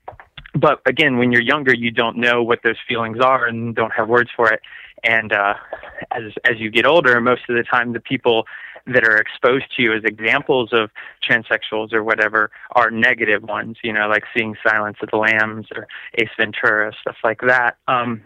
[0.55, 4.09] but again, when you're younger, you don't know what those feelings are and don't have
[4.09, 4.61] words for it.
[5.05, 5.55] And uh,
[6.11, 8.47] as as you get older, most of the time, the people
[8.87, 10.90] that are exposed to you as examples of
[11.29, 13.77] transsexuals or whatever are negative ones.
[13.83, 17.77] You know, like seeing Silence of the Lambs or Ace Ventura, stuff like that.
[17.87, 18.23] Um,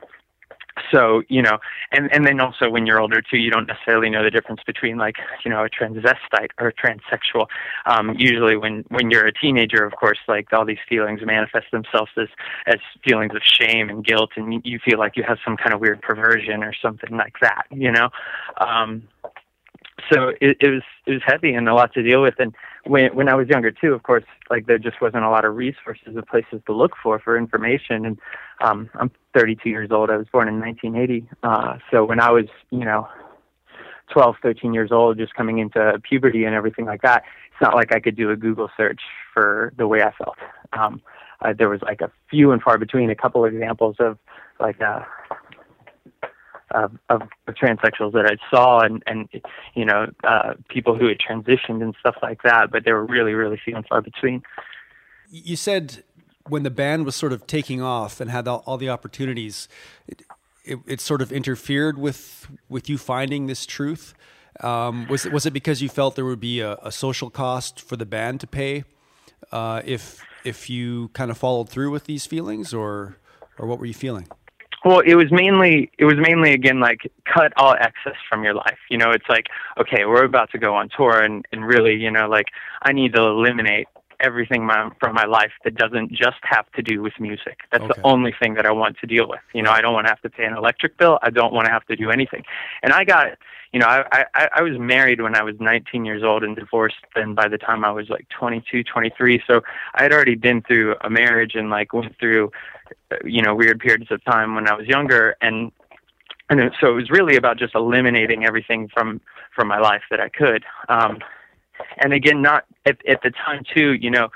[0.91, 1.59] so you know
[1.91, 4.97] and and then also when you're older too you don't necessarily know the difference between
[4.97, 7.47] like you know a transvestite or a transsexual.
[7.87, 12.11] Um usually when when you're a teenager of course like all these feelings manifest themselves
[12.17, 12.29] as
[12.67, 15.81] as feelings of shame and guilt and you feel like you have some kind of
[15.81, 18.09] weird perversion or something like that you know?
[18.61, 19.03] Um
[20.11, 22.35] so it, it was it was heavy and a lot to deal with.
[22.39, 25.45] And when when I was younger too of course like there just wasn't a lot
[25.45, 28.07] of resources or places to look for for information.
[28.07, 28.19] And
[28.61, 30.11] um I'm 32 years old.
[30.11, 33.09] I was born in 1980 uh so when I was you know
[34.13, 37.95] 12 13 years old just coming into puberty and everything like that it's not like
[37.95, 39.01] I could do a Google search
[39.33, 40.37] for the way I felt.
[40.73, 41.03] Um
[41.41, 44.19] uh, there was like a few and far between a couple examples of
[44.61, 45.01] like uh
[46.75, 49.29] of, of, transsexuals that I saw and, and
[49.75, 53.35] you know, uh, people who had transitioned and stuff like that, but they were really,
[53.35, 54.43] really few and far between.
[55.31, 56.03] You said
[56.49, 59.69] when the band was sort of taking off and had all, all the opportunities,
[60.07, 60.23] it,
[60.65, 64.15] it, it, sort of interfered with with you finding this truth.
[64.61, 67.97] Um, was was it because you felt there would be a, a social cost for
[67.97, 68.85] the band to pay
[69.51, 73.17] uh, if if you kind of followed through with these feelings, or
[73.59, 74.29] or what were you feeling?
[74.85, 78.79] Well, it was mainly it was mainly again like cut all excess from your life.
[78.91, 79.47] You know, it's like
[79.79, 82.47] okay, we're about to go on tour, and and really, you know, like
[82.83, 83.87] I need to eliminate
[84.23, 87.61] everything my, from my life that doesn't just have to do with music.
[87.71, 87.95] That's okay.
[87.97, 89.41] the only thing that I want to deal with.
[89.53, 91.19] You know, I don't want to have to pay an electric bill.
[91.23, 92.45] I don't want to have to do anything.
[92.83, 93.39] And I got,
[93.73, 96.97] you know, I, I, I was married when I was 19 years old and divorced
[97.15, 99.43] then by the time I was like 22, 23.
[99.47, 99.61] So
[99.95, 102.53] I had already been through a marriage and like went through
[103.25, 105.73] you know weird periods of time when I was younger and
[106.51, 109.21] and so it was really about just eliminating everything from
[109.55, 111.19] from my life that I could um
[111.99, 114.29] and again not at at the time too you know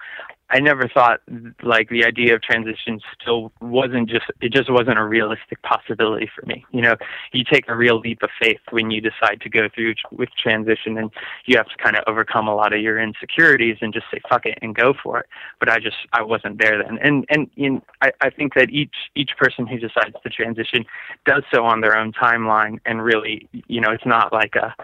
[0.50, 1.20] I never thought
[1.62, 6.46] like the idea of transition still wasn't just it just wasn't a realistic possibility for
[6.46, 6.64] me.
[6.70, 6.96] You know,
[7.32, 10.98] you take a real leap of faith when you decide to go through with transition,
[10.98, 11.10] and
[11.46, 14.46] you have to kind of overcome a lot of your insecurities and just say fuck
[14.46, 15.26] it and go for it.
[15.58, 18.94] But I just I wasn't there then, and and in I, I think that each
[19.16, 20.84] each person who decides to transition
[21.24, 24.74] does so on their own timeline, and really you know it's not like a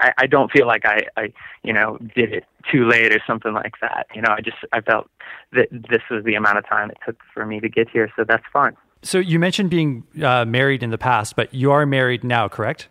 [0.00, 3.52] I, I don't feel like I, I, you know, did it too late or something
[3.52, 4.06] like that.
[4.14, 5.08] You know, I just I felt
[5.52, 8.24] that this was the amount of time it took for me to get here, so
[8.26, 8.76] that's fine.
[9.02, 12.88] So you mentioned being uh, married in the past, but you are married now, correct?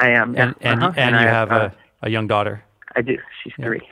[0.00, 0.42] I am, yeah.
[0.42, 0.92] and and, uh-huh.
[0.96, 1.70] and, and you I, have uh,
[2.02, 2.64] a, a young daughter.
[2.96, 3.16] I do.
[3.42, 3.66] She's yeah.
[3.66, 3.88] three.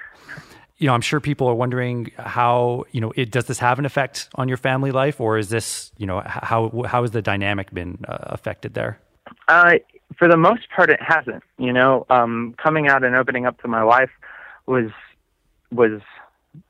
[0.78, 3.84] You know, I'm sure people are wondering how you know it does this have an
[3.84, 7.72] effect on your family life, or is this you know how how has the dynamic
[7.72, 9.00] been uh, affected there?
[9.48, 9.74] Uh,
[10.16, 11.42] for the most part, it hasn't.
[11.58, 14.10] You know, um, coming out and opening up to my wife
[14.66, 14.90] was
[15.70, 16.00] was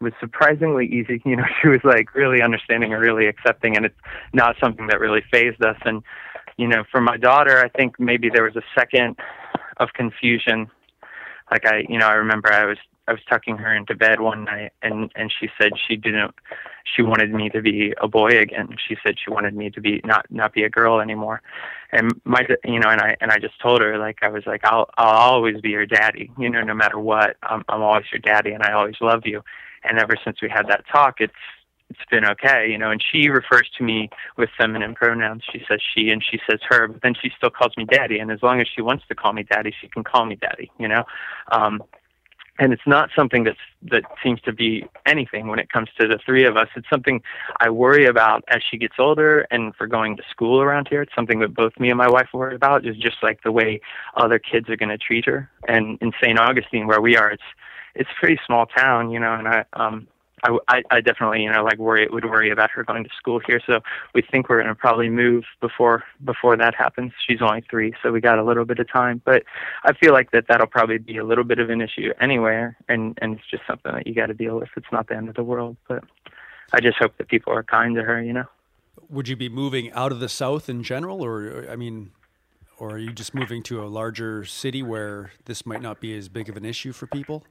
[0.00, 1.22] was surprisingly easy.
[1.28, 3.98] You know, she was like really understanding and really accepting, and it's
[4.32, 5.76] not something that really phased us.
[5.84, 6.02] And
[6.56, 9.16] you know, for my daughter, I think maybe there was a second
[9.76, 10.68] of confusion.
[11.50, 14.44] Like I, you know, I remember I was I was tucking her into bed one
[14.44, 16.34] night, and and she said she didn't.
[16.84, 18.76] She wanted me to be a boy again.
[18.86, 21.40] She said she wanted me to be not not be a girl anymore.
[21.90, 24.60] And my, you know, and I and I just told her like I was like
[24.64, 26.30] I'll I'll always be your daddy.
[26.38, 29.42] You know, no matter what, I'm I'm always your daddy, and I always love you.
[29.84, 31.32] And ever since we had that talk, it's
[31.90, 35.42] it's been okay, you know, and she refers to me with feminine pronouns.
[35.50, 38.18] She says she and she says her, but then she still calls me daddy.
[38.18, 40.70] And as long as she wants to call me daddy, she can call me daddy,
[40.78, 41.04] you know.
[41.50, 41.82] Um,
[42.58, 43.58] and it's not something that's
[43.90, 46.68] that seems to be anything when it comes to the three of us.
[46.76, 47.22] It's something
[47.60, 51.02] I worry about as she gets older and for going to school around here.
[51.02, 53.80] It's something that both me and my wife worry about is just like the way
[54.16, 55.50] other kids are going to treat her.
[55.68, 56.38] And in St.
[56.38, 57.42] Augustine, where we are, it's
[57.94, 60.08] it's a pretty small town, you know, and I um
[60.44, 63.60] I, I, definitely, you know, like worry would worry about her going to school here.
[63.66, 63.80] So
[64.14, 67.12] we think we're going to probably move before before that happens.
[67.26, 69.22] She's only three, so we got a little bit of time.
[69.24, 69.44] But
[69.84, 73.18] I feel like that that'll probably be a little bit of an issue anywhere, and
[73.20, 74.68] and it's just something that you got to deal with.
[74.76, 76.04] It's not the end of the world, but
[76.72, 78.22] I just hope that people are kind to her.
[78.22, 78.44] You know.
[79.10, 82.10] Would you be moving out of the South in general, or I mean,
[82.78, 86.28] or are you just moving to a larger city where this might not be as
[86.28, 87.44] big of an issue for people?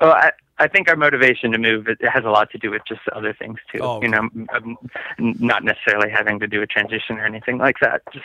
[0.00, 2.82] Well, I, I think our motivation to move it has a lot to do with
[2.86, 3.78] just other things too.
[3.80, 4.06] Oh, okay.
[4.06, 4.78] You know, um,
[5.18, 8.02] not necessarily having to do a transition or anything like that.
[8.12, 8.24] Just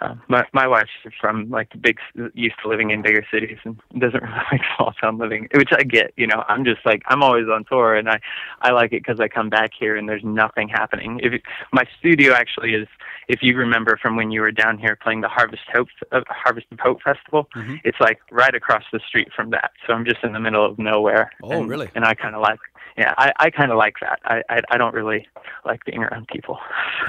[0.00, 0.90] uh, my my wife's
[1.20, 1.98] from like big,
[2.34, 5.82] used to living in bigger cities and doesn't really like small town living, which I
[5.82, 6.12] get.
[6.16, 8.20] You know, I'm just like I'm always on tour, and I
[8.60, 11.20] I like it because I come back here and there's nothing happening.
[11.22, 11.42] If it,
[11.72, 12.88] my studio actually is,
[13.28, 16.66] if you remember from when you were down here playing the Harvest Hope uh, Harvest
[16.72, 17.76] of Hope Festival, Mm-hmm.
[17.84, 19.70] it's like right across the street from that.
[19.86, 21.30] So I'm just in the middle of nowhere.
[21.42, 21.88] Oh, and, really?
[21.94, 22.58] And I kind of like.
[22.96, 24.20] Yeah, I, I kind of like that.
[24.24, 25.26] I, I I don't really
[25.64, 26.58] like being around people.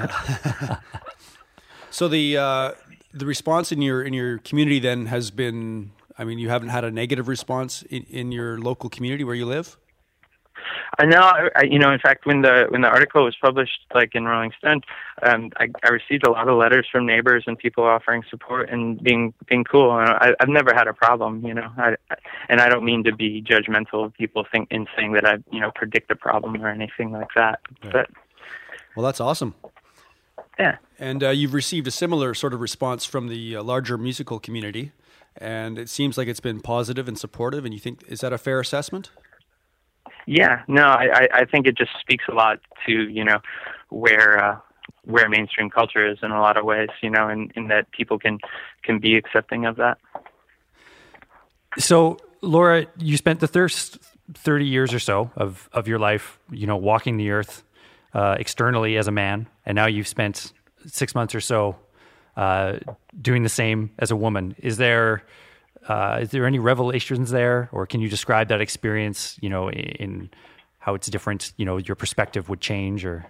[1.96, 2.72] So the uh,
[3.14, 5.92] the response in your in your community then has been.
[6.18, 9.46] I mean, you haven't had a negative response in, in your local community where you
[9.46, 9.78] live.
[10.98, 11.20] I know,
[11.56, 11.90] I, you know.
[11.90, 14.82] In fact, when the when the article was published, like in Rolling Stone,
[15.22, 19.02] um, I, I received a lot of letters from neighbors and people offering support and
[19.02, 19.98] being being cool.
[19.98, 21.70] And I, I've never had a problem, you know.
[21.78, 22.16] I, I-
[22.50, 25.60] and I don't mean to be judgmental of people think in saying that I, you
[25.60, 27.60] know, predict a problem or anything like that.
[27.80, 28.10] But
[28.94, 29.54] Well, that's awesome.
[30.58, 34.38] Yeah, And uh, you've received a similar sort of response from the uh, larger musical
[34.38, 34.92] community,
[35.36, 37.64] and it seems like it's been positive and supportive.
[37.64, 39.10] And you think is that a fair assessment?
[40.26, 40.62] yeah.
[40.66, 43.38] No, I, I, I think it just speaks a lot to you know
[43.88, 44.42] where.
[44.42, 44.58] Uh,
[45.04, 48.18] where mainstream culture is in a lot of ways, you know, and, and that people
[48.18, 48.40] can
[48.82, 49.98] can be accepting of that.
[51.78, 53.98] So, Laura, you spent the first
[54.34, 57.62] 30 years or so of, of your life, you know, walking the earth
[58.16, 59.46] uh, externally as a man.
[59.66, 60.52] And now you've spent
[60.86, 61.76] six months or so
[62.36, 62.78] uh,
[63.20, 64.54] doing the same as a woman.
[64.58, 65.22] Is there,
[65.86, 67.68] uh, is there any revelations there?
[67.72, 70.30] Or can you describe that experience, you know, in, in
[70.78, 73.26] how it's different, you know, your perspective would change or?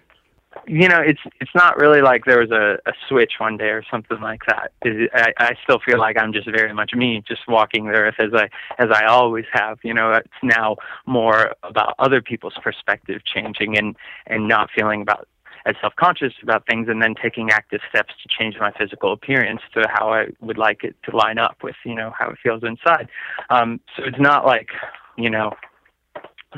[0.65, 3.83] You know, it's it's not really like there was a, a switch one day or
[3.89, 4.71] something like that.
[4.83, 8.33] I, I still feel like I'm just very much me, just walking the earth as
[8.33, 8.49] I
[8.81, 9.79] as I always have.
[9.83, 13.95] You know, it's now more about other people's perspective changing and
[14.25, 15.27] and not feeling about
[15.65, 19.61] as self conscious about things, and then taking active steps to change my physical appearance
[19.73, 22.63] to how I would like it to line up with you know how it feels
[22.63, 23.09] inside.
[23.49, 24.69] Um, so it's not like
[25.17, 25.53] you know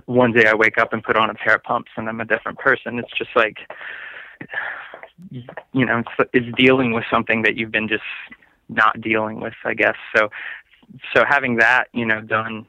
[0.05, 2.25] one day I wake up and put on a pair of pumps and I'm a
[2.25, 2.99] different person.
[2.99, 3.57] It's just like,
[5.29, 8.03] you know, it's, it's dealing with something that you've been just
[8.69, 9.95] not dealing with, I guess.
[10.15, 10.29] So,
[11.13, 12.65] so having that, you know, done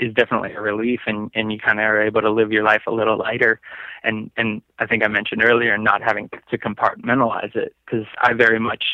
[0.00, 2.82] is definitely a relief and, and you kind of are able to live your life
[2.86, 3.60] a little lighter.
[4.02, 8.58] And, and I think I mentioned earlier, not having to compartmentalize it because I very
[8.58, 8.84] much,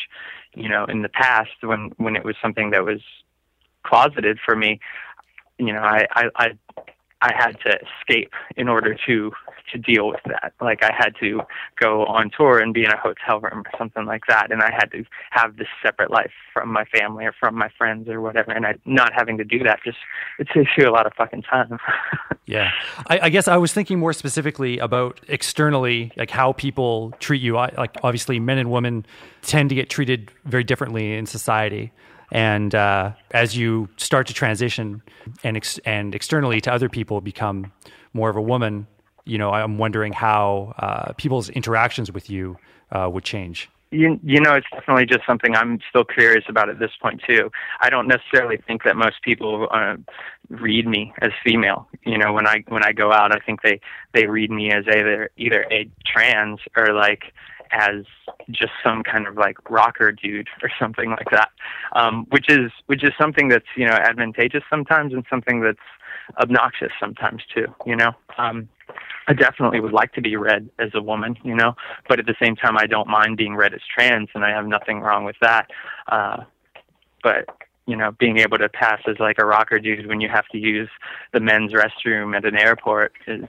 [0.55, 3.01] you know, in the past when, when it was something that was
[3.83, 4.79] closeted for me,
[5.57, 6.51] you know, I, I, I
[7.23, 9.31] I had to escape in order to
[9.71, 10.53] to deal with that.
[10.61, 11.41] Like I had to
[11.79, 14.71] go on tour and be in a hotel room or something like that, and I
[14.71, 18.51] had to have this separate life from my family or from my friends or whatever.
[18.51, 19.97] And I not having to do that just
[20.37, 21.79] it takes you a lot of fucking time.
[22.45, 22.71] Yeah,
[23.07, 27.55] I, I guess I was thinking more specifically about externally, like how people treat you.
[27.55, 29.05] I, like obviously, men and women
[29.43, 31.93] tend to get treated very differently in society,
[32.33, 35.03] and uh, as you start to transition
[35.43, 37.71] and ex- and externally to other people become
[38.13, 38.87] more of a woman,
[39.23, 42.57] you know, I'm wondering how uh, people's interactions with you
[42.91, 43.69] uh, would change.
[43.91, 47.51] you you know it's definitely just something I'm still curious about at this point too.
[47.79, 49.97] I don't necessarily think that most people uh,
[50.49, 51.87] read me as female.
[52.03, 53.79] You know, when I when I go out, I think they
[54.13, 57.31] they read me as either either a trans or like
[57.71, 58.05] as
[58.51, 61.49] just some kind of like rocker dude or something like that.
[61.93, 65.77] Um, which is which is something that's you know advantageous sometimes and something that's
[66.39, 67.67] obnoxious sometimes too.
[67.85, 68.11] You know.
[68.37, 68.69] Um,
[69.27, 71.75] I definitely would like to be read as a woman, you know,
[72.09, 74.67] but at the same time, I don't mind being read as trans, and I have
[74.67, 75.69] nothing wrong with that.
[76.11, 76.43] Uh,
[77.23, 77.45] but
[77.85, 80.57] you know, being able to pass as like a rocker dude when you have to
[80.57, 80.89] use
[81.33, 83.45] the men's restroom at an airport is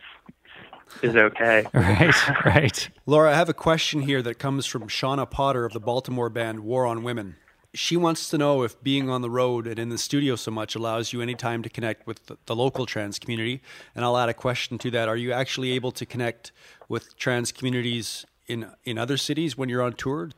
[1.03, 1.67] is okay.
[1.75, 2.89] Right, right.
[3.07, 6.61] Laura, I have a question here that comes from Shawna Potter of the Baltimore band
[6.61, 7.37] War on Women.
[7.75, 10.77] She wants to know if being on the road and in the studio so much
[10.77, 13.61] allows you any time to connect with the, the local trans community.
[13.95, 15.09] And I'll add a question to that.
[15.09, 16.53] Are you actually able to connect
[16.89, 20.31] with trans communities in in other cities when you're on tour?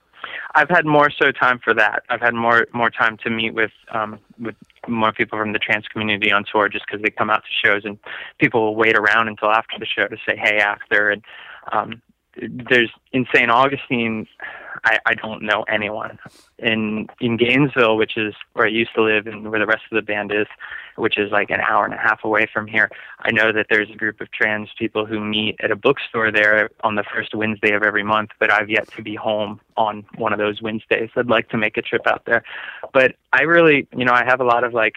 [0.54, 2.04] I've had more so time for that.
[2.08, 4.56] I've had more more time to meet with um, with
[4.88, 7.82] more people from the trans community on tour, just because they come out to shows
[7.84, 7.98] and
[8.38, 11.10] people will wait around until after the show to say hey after.
[11.10, 11.22] And
[11.72, 12.02] um,
[12.40, 13.50] there's in St.
[13.50, 14.26] Augustine,
[14.84, 16.18] I, I don't know anyone.
[16.58, 19.96] In in Gainesville, which is where I used to live and where the rest of
[19.96, 20.46] the band is,
[20.96, 23.90] which is like an hour and a half away from here, I know that there's
[23.90, 27.72] a group of trans people who meet at a bookstore there on the first Wednesday
[27.72, 31.10] of every month, but I've yet to be home on one of those Wednesdays.
[31.16, 32.42] I'd like to make a trip out there.
[32.92, 34.94] But I really, you know, I have a lot of like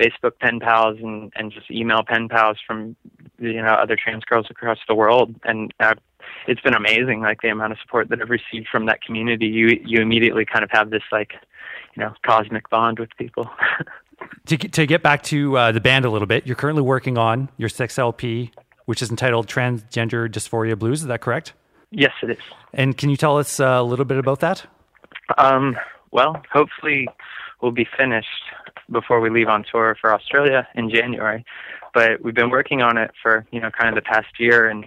[0.00, 2.96] Facebook pen pals and, and just email pen pals from,
[3.38, 5.34] you know, other trans girls across the world.
[5.44, 5.98] And I've,
[6.46, 7.20] it's been amazing.
[7.20, 9.46] Like the amount of support that I've received from that community.
[9.46, 11.32] You you immediately kind of have this like,
[11.94, 13.50] you know, cosmic bond with people.
[14.46, 17.18] to, get- to get back to uh, the band a little bit, you're currently working
[17.18, 18.52] on your sixth LP,
[18.86, 21.02] which is entitled Transgender Dysphoria Blues.
[21.02, 21.52] Is that correct?
[21.92, 22.38] yes, it is.
[22.74, 24.66] And can you tell us uh, a little bit about that?
[25.38, 25.76] Um,
[26.10, 27.08] well, hopefully
[27.62, 28.28] we'll be finished
[28.90, 31.44] before we leave on tour for Australia in January.
[31.94, 34.86] But we've been working on it for, you know, kind of the past year and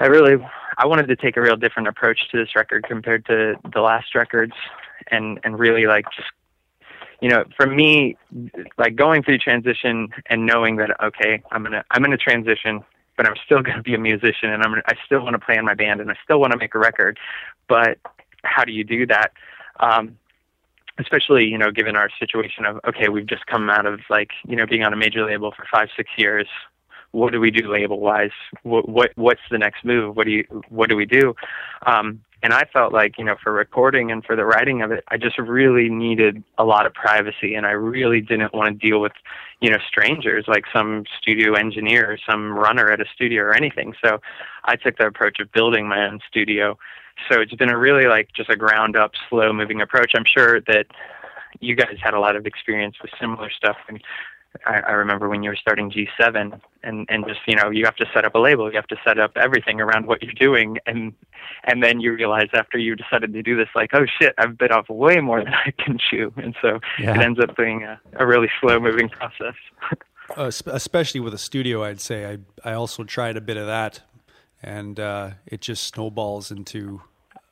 [0.00, 0.44] I really
[0.78, 4.14] I wanted to take a real different approach to this record compared to the last
[4.14, 4.54] records
[5.08, 6.28] and and really like just
[7.20, 8.16] you know, for me
[8.78, 12.80] like going through transition and knowing that okay, I'm going to I'm to transition
[13.16, 15.38] but I'm still going to be a musician and I'm gonna, I still want to
[15.38, 17.18] play in my band and I still want to make a record.
[17.68, 17.98] But
[18.42, 19.32] how do you do that?
[19.78, 20.16] Um,
[20.98, 24.56] especially you know given our situation of okay we've just come out of like you
[24.56, 26.46] know being on a major label for five six years
[27.12, 28.30] what do we do label wise
[28.62, 30.16] what, what what's the next move?
[30.16, 31.34] What do you what do we do?
[31.86, 35.04] Um and i felt like you know for recording and for the writing of it
[35.08, 38.98] i just really needed a lot of privacy and i really didn't want to deal
[38.98, 39.12] with
[39.60, 43.94] you know strangers like some studio engineer or some runner at a studio or anything.
[44.02, 44.20] So
[44.64, 46.78] i took the approach of building my own studio.
[47.30, 50.12] So it's been a really like just a ground up slow moving approach.
[50.14, 50.86] I'm sure that
[51.60, 54.02] you guys had a lot of experience with similar stuff and
[54.66, 57.96] I, I remember when you were starting G7 and, and just, you know, you have
[57.96, 60.78] to set up a label, you have to set up everything around what you're doing.
[60.86, 61.12] And,
[61.64, 64.72] and then you realize after you decided to do this, like, oh shit, I've bit
[64.72, 66.32] off way more than I can chew.
[66.36, 67.14] And so Yeah.
[67.14, 69.54] it ends up being a, a really slow moving process.
[70.36, 72.38] uh, especially with a studio, I'd say I
[72.68, 74.00] I also tried a bit of that,
[74.62, 77.02] and uh, it just snowballs into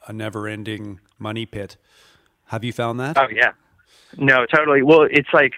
[0.07, 1.77] a never-ending money pit.
[2.47, 3.17] Have you found that?
[3.19, 3.53] Oh yeah.
[4.17, 4.83] No, totally.
[4.83, 5.55] Well, it's like,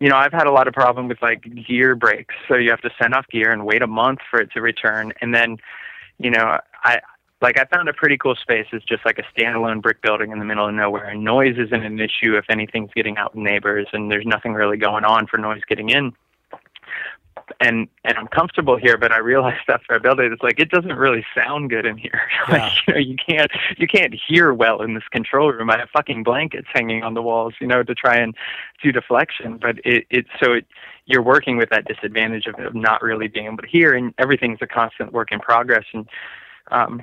[0.00, 2.34] you know, I've had a lot of problem with like gear breaks.
[2.46, 5.12] So you have to send off gear and wait a month for it to return.
[5.20, 5.56] And then,
[6.18, 7.00] you know, I
[7.40, 8.66] like I found a pretty cool space.
[8.72, 11.08] It's just like a standalone brick building in the middle of nowhere.
[11.08, 15.04] And noise isn't an issue if anything's getting out neighbors and there's nothing really going
[15.04, 16.12] on for noise getting in.
[17.60, 20.70] And and I'm comfortable here, but I realized after I built it, it's like it
[20.70, 22.20] doesn't really sound good in here.
[22.48, 22.64] Yeah.
[22.64, 25.70] like, you know, you can't you can't hear well in this control room.
[25.70, 28.34] I have fucking blankets hanging on the walls, you know, to try and
[28.82, 29.58] do deflection.
[29.58, 30.66] But it it so it
[31.04, 34.58] you're working with that disadvantage of, of not really being able to hear, and everything's
[34.60, 35.84] a constant work in progress.
[35.92, 36.06] And
[36.70, 37.02] um,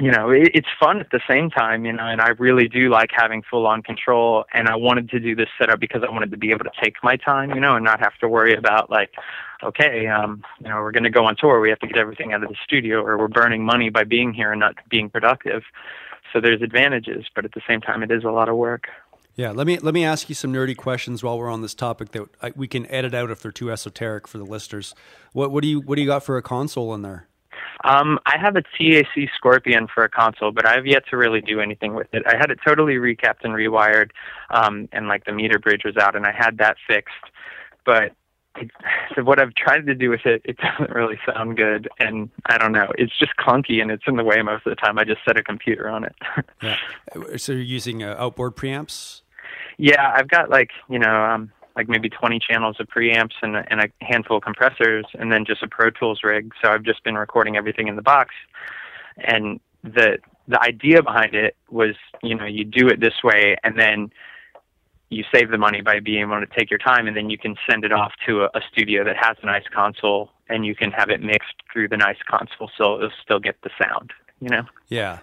[0.00, 2.88] you know, it, it's fun at the same time, you know, and I really do
[2.88, 4.44] like having full on control.
[4.54, 6.94] And I wanted to do this setup because I wanted to be able to take
[7.02, 9.10] my time, you know, and not have to worry about like,
[9.62, 11.60] okay, um, you know, we're going to go on tour.
[11.60, 14.32] We have to get everything out of the studio or we're burning money by being
[14.32, 15.62] here and not being productive.
[16.32, 18.88] So there's advantages, but at the same time, it is a lot of work.
[19.36, 22.10] Yeah, let me let me ask you some nerdy questions while we're on this topic
[22.12, 24.94] that I, we can edit out if they're too esoteric for the listeners.
[25.32, 27.29] What what do you what do you got for a console in there?
[27.84, 31.60] Um, I have a TAC Scorpion for a console, but I've yet to really do
[31.60, 32.22] anything with it.
[32.26, 34.10] I had it totally recapped and rewired,
[34.50, 37.14] um, and like the meter bridge was out, and I had that fixed.
[37.86, 38.12] But
[38.56, 38.70] it,
[39.14, 42.58] so what I've tried to do with it, it doesn't really sound good, and I
[42.58, 42.92] don't know.
[42.98, 44.98] It's just clunky, and it's in the way most of the time.
[44.98, 46.14] I just set a computer on it.
[46.62, 46.76] Yeah,
[47.38, 49.22] so you're using uh, outboard preamps.
[49.78, 53.80] Yeah, I've got like you know um, like maybe 20 channels of preamps and, and
[53.80, 56.52] a handful of compressors, and then just a Pro Tools rig.
[56.62, 58.34] So I've just been recording everything in the box.
[59.18, 60.18] And the
[60.48, 64.10] the idea behind it was, you know, you do it this way, and then
[65.08, 67.56] you save the money by being able to take your time, and then you can
[67.68, 70.90] send it off to a, a studio that has a nice console, and you can
[70.90, 74.12] have it mixed through the nice console, so it'll still get the sound.
[74.40, 74.62] You know.
[74.88, 75.18] Yeah,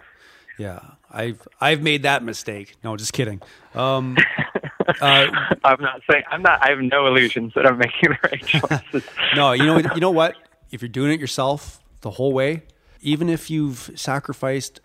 [0.58, 0.80] yeah.
[1.12, 2.76] I've I've made that mistake.
[2.84, 3.42] No, just kidding.
[3.76, 4.18] Um,
[5.02, 5.28] uh,
[5.64, 6.64] I'm not saying I'm not.
[6.66, 8.46] I have no illusions that I'm making the right
[8.94, 9.10] choices.
[9.36, 10.36] no, you know you know what?
[10.72, 12.64] If you're doing it yourself the whole way,
[13.02, 14.80] even if you've sacrificed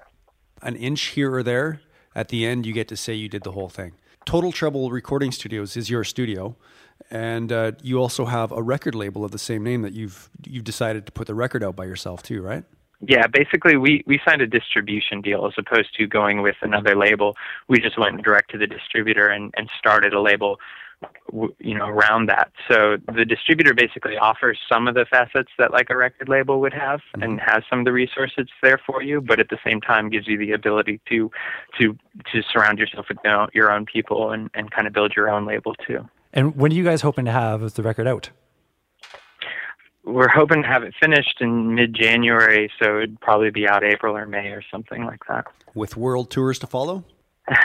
[0.62, 1.80] an inch here or there,
[2.14, 3.92] at the end you get to say you did the whole thing.
[4.24, 6.56] Total Treble Recording Studios is your studio,
[7.10, 10.64] and uh, you also have a record label of the same name that you've you've
[10.64, 12.64] decided to put the record out by yourself too, right?
[13.06, 17.36] Yeah, basically, we we signed a distribution deal as opposed to going with another label.
[17.68, 20.60] We just went direct to the distributor and and started a label,
[21.32, 22.52] w- you know, around that.
[22.68, 26.72] So the distributor basically offers some of the facets that like a record label would
[26.72, 27.22] have, mm-hmm.
[27.24, 30.28] and has some of the resources there for you, but at the same time gives
[30.28, 31.28] you the ability to
[31.78, 31.98] to
[32.30, 35.28] to surround yourself with your own- your own people and and kind of build your
[35.28, 36.08] own label too.
[36.32, 38.30] And when are you guys hoping to have the record out?
[40.04, 44.16] We're hoping to have it finished in mid January, so it'd probably be out April
[44.16, 45.46] or May or something like that.
[45.74, 47.04] With world tours to follow.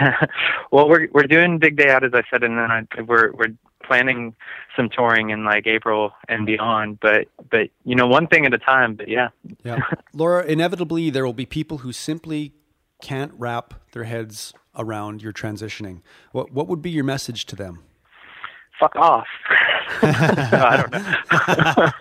[0.71, 3.53] well, we're we're doing Big Day Out as I said, and then I, we're we're
[3.83, 4.35] planning
[4.75, 6.99] some touring in like April and beyond.
[6.99, 8.95] But but you know, one thing at a time.
[8.95, 9.29] But yeah,
[9.63, 9.79] Yeah.
[10.13, 12.53] Laura, inevitably there will be people who simply
[13.01, 16.01] can't wrap their heads around your transitioning.
[16.31, 17.79] What what would be your message to them?
[18.79, 19.27] fuck off.
[20.01, 21.91] I don't know.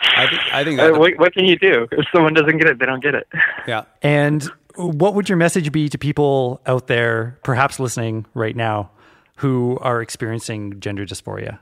[0.00, 1.86] I think I think Uh, what, what can you do?
[1.92, 3.26] If someone doesn't get it, they don't get it.
[3.66, 3.84] yeah.
[4.02, 4.42] And
[4.76, 8.90] what would your message be to people out there, perhaps listening right now,
[9.36, 11.58] who are experiencing gender dysphoria?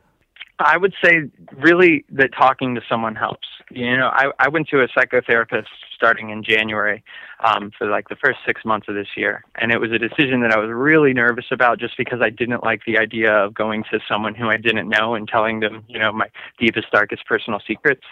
[0.59, 3.47] I would say really that talking to someone helps.
[3.71, 7.03] You know, I, I went to a psychotherapist starting in January
[7.41, 10.41] um, for like the first six months of this year, and it was a decision
[10.43, 13.83] that I was really nervous about just because I didn't like the idea of going
[13.91, 16.29] to someone who I didn't know and telling them, you know, my
[16.59, 18.05] deepest, darkest personal secrets.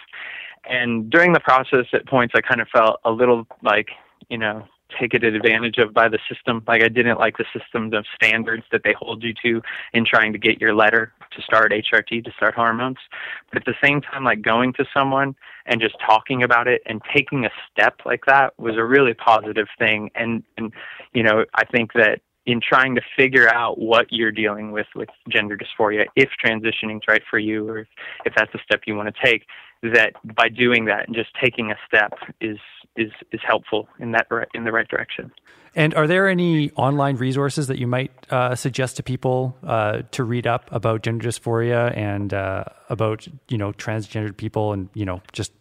[0.69, 3.89] And during the process, at points, I kind of felt a little like,
[4.29, 4.67] you know,
[4.99, 6.63] taken advantage of by the system.
[6.67, 9.61] Like I didn't like the system of standards that they hold you to
[9.93, 12.97] in trying to get your letter to start HRT, to start hormones.
[13.51, 15.35] But at the same time, like going to someone
[15.65, 19.67] and just talking about it and taking a step like that was a really positive
[19.77, 20.11] thing.
[20.15, 20.71] And, and
[21.13, 25.09] you know, I think that in trying to figure out what you're dealing with with
[25.29, 27.87] gender dysphoria, if transitioning is right for you, or if,
[28.25, 29.45] if that's a step you want to take,
[29.81, 32.57] that by doing that and just taking a step is
[32.95, 35.31] is is helpful in that in the right direction.
[35.77, 40.23] And are there any online resources that you might uh, suggest to people uh, to
[40.23, 45.21] read up about gender dysphoria and uh, about you know transgendered people and you know
[45.33, 45.51] just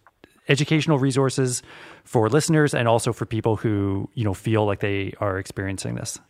[0.48, 1.62] educational resources
[2.04, 6.20] for listeners and also for people who you know feel like they are experiencing this?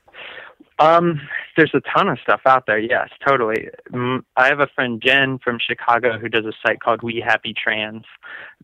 [0.80, 1.20] Um,
[1.56, 2.78] there's a ton of stuff out there.
[2.78, 3.68] Yes, totally.
[3.92, 7.54] Mm, I have a friend Jen from Chicago who does a site called We Happy
[7.54, 8.02] Trans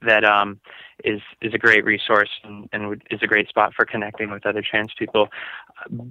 [0.02, 0.58] that um,
[1.04, 4.62] is is a great resource and, and is a great spot for connecting with other
[4.62, 5.28] trans people.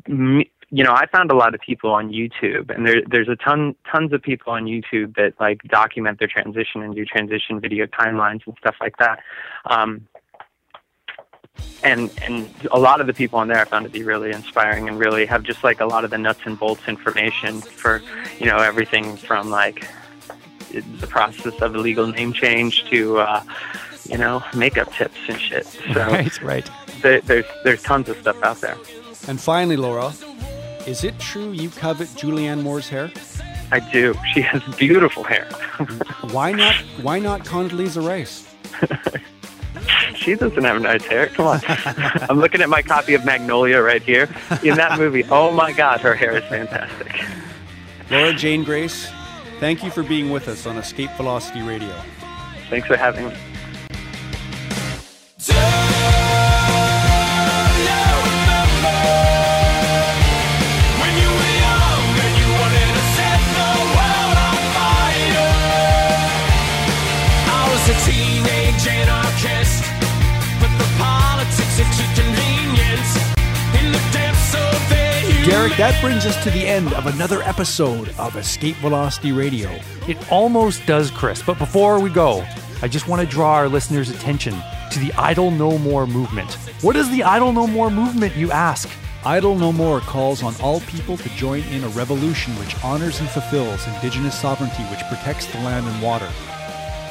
[0.08, 3.36] M- You know, I found a lot of people on YouTube, and there, there's a
[3.36, 7.88] ton tons of people on YouTube that like document their transition and do transition video
[7.88, 9.20] timelines and stuff like that.
[9.66, 10.08] Um,
[11.84, 14.88] and and a lot of the people on there I found to be really inspiring
[14.90, 18.02] and really have just like a lot of the nuts and bolts information for
[18.40, 19.88] you know everything from like
[20.72, 23.44] the process of a legal name change to uh,
[24.10, 25.66] you know makeup tips and shit.
[25.94, 26.70] So Right, right.
[27.02, 28.78] there, there's there's tons of stuff out there.
[29.28, 30.14] And finally, Laura,
[30.86, 33.12] is it true you covet Julianne Moore's hair?
[33.72, 34.16] I do.
[34.34, 35.46] She has beautiful hair.
[36.32, 36.76] Why not?
[37.02, 38.46] Why not Condoleezza Rice?
[40.16, 41.28] she doesn't have nice hair.
[41.28, 41.62] Come on.
[41.68, 44.30] I'm looking at my copy of Magnolia right here.
[44.64, 47.22] In that movie, oh my God, her hair is fantastic.
[48.10, 49.10] Laura Jane Grace,
[49.60, 51.94] thank you for being with us on Escape Velocity Radio.
[52.70, 53.36] Thanks for having me.
[75.50, 79.72] Derek, that brings us to the end of another episode of Escape Velocity Radio.
[80.08, 81.42] It almost does, Chris.
[81.42, 82.46] But before we go,
[82.84, 84.54] I just want to draw our listeners' attention
[84.92, 86.54] to the Idle No More movement.
[86.82, 88.88] What is the Idle No More movement, you ask?
[89.26, 93.28] Idle No More calls on all people to join in a revolution which honors and
[93.28, 96.30] fulfills indigenous sovereignty which protects the land and water.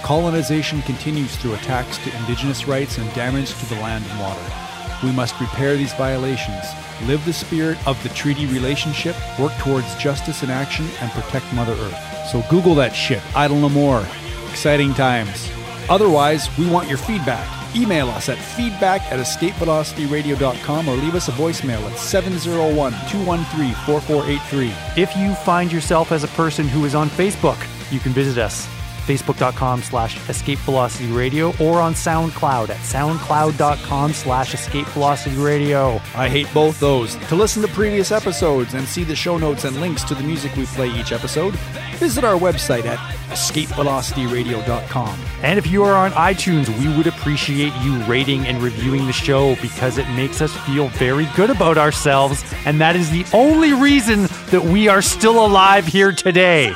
[0.04, 4.67] Colonization continues through attacks to indigenous rights and damage to the land and water.
[5.02, 6.64] We must repair these violations,
[7.06, 11.74] live the spirit of the treaty relationship, work towards justice in action, and protect Mother
[11.74, 12.28] Earth.
[12.30, 13.22] So Google that shit.
[13.36, 14.04] Idle No More.
[14.50, 15.50] Exciting times.
[15.88, 17.46] Otherwise, we want your feedback.
[17.76, 25.02] Email us at feedback at escapevelocityradio.com or leave us a voicemail at 701 213 4483.
[25.02, 27.58] If you find yourself as a person who is on Facebook,
[27.92, 28.68] you can visit us
[29.08, 36.28] facebook.com slash escape velocity radio or on soundcloud at soundcloud.com slash escape velocity radio I
[36.28, 37.16] hate both those.
[37.28, 40.54] To listen to previous episodes and see the show notes and links to the music
[40.56, 41.54] we play each episode,
[41.96, 42.98] visit our website at
[43.30, 45.18] escapevelocityradio.com.
[45.42, 49.54] and if you are on itunes we would appreciate you rating and reviewing the show
[49.56, 54.22] because it makes us feel very good about ourselves and that is the only reason
[54.50, 56.72] that we are still alive here today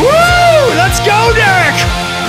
[0.00, 0.47] Woo!
[0.74, 1.78] Let's go, Derek!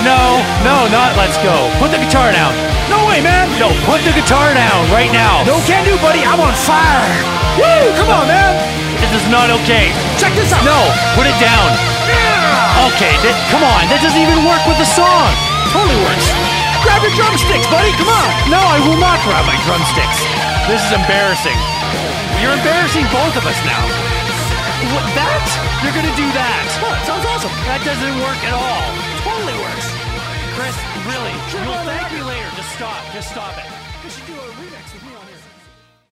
[0.06, 1.68] No, no, not let's go.
[1.76, 2.56] Put the guitar down.
[2.88, 3.52] No way, man.
[3.60, 5.44] No, put the guitar down right now.
[5.44, 6.24] No can do, buddy.
[6.24, 7.04] I'm on fire.
[7.60, 7.92] Woo!
[8.00, 8.56] Come on, man.
[9.00, 9.92] This is not okay.
[10.16, 10.64] Check this out.
[10.64, 10.80] No,
[11.12, 11.68] put it down.
[12.88, 13.84] Okay, that, come on.
[13.92, 15.28] That doesn't even work with the song.
[15.68, 16.32] Totally works.
[16.80, 17.92] Grab your drumsticks, buddy.
[18.00, 18.28] Come on.
[18.48, 20.24] No, I will not grab my drumsticks.
[20.64, 21.56] This is embarrassing.
[22.40, 23.84] You're embarrassing both of us now.
[24.90, 25.46] What, that?
[25.86, 26.66] You're gonna do that?
[27.06, 27.54] sounds awesome.
[27.70, 28.90] That doesn't work at all.
[29.22, 29.86] Totally works.
[30.58, 30.74] Chris,
[31.06, 31.34] really?
[31.46, 32.50] Sure, You'll thank me later.
[32.58, 32.98] Just stop.
[33.14, 33.70] Just stop it.
[34.02, 35.19] We should do a remix with me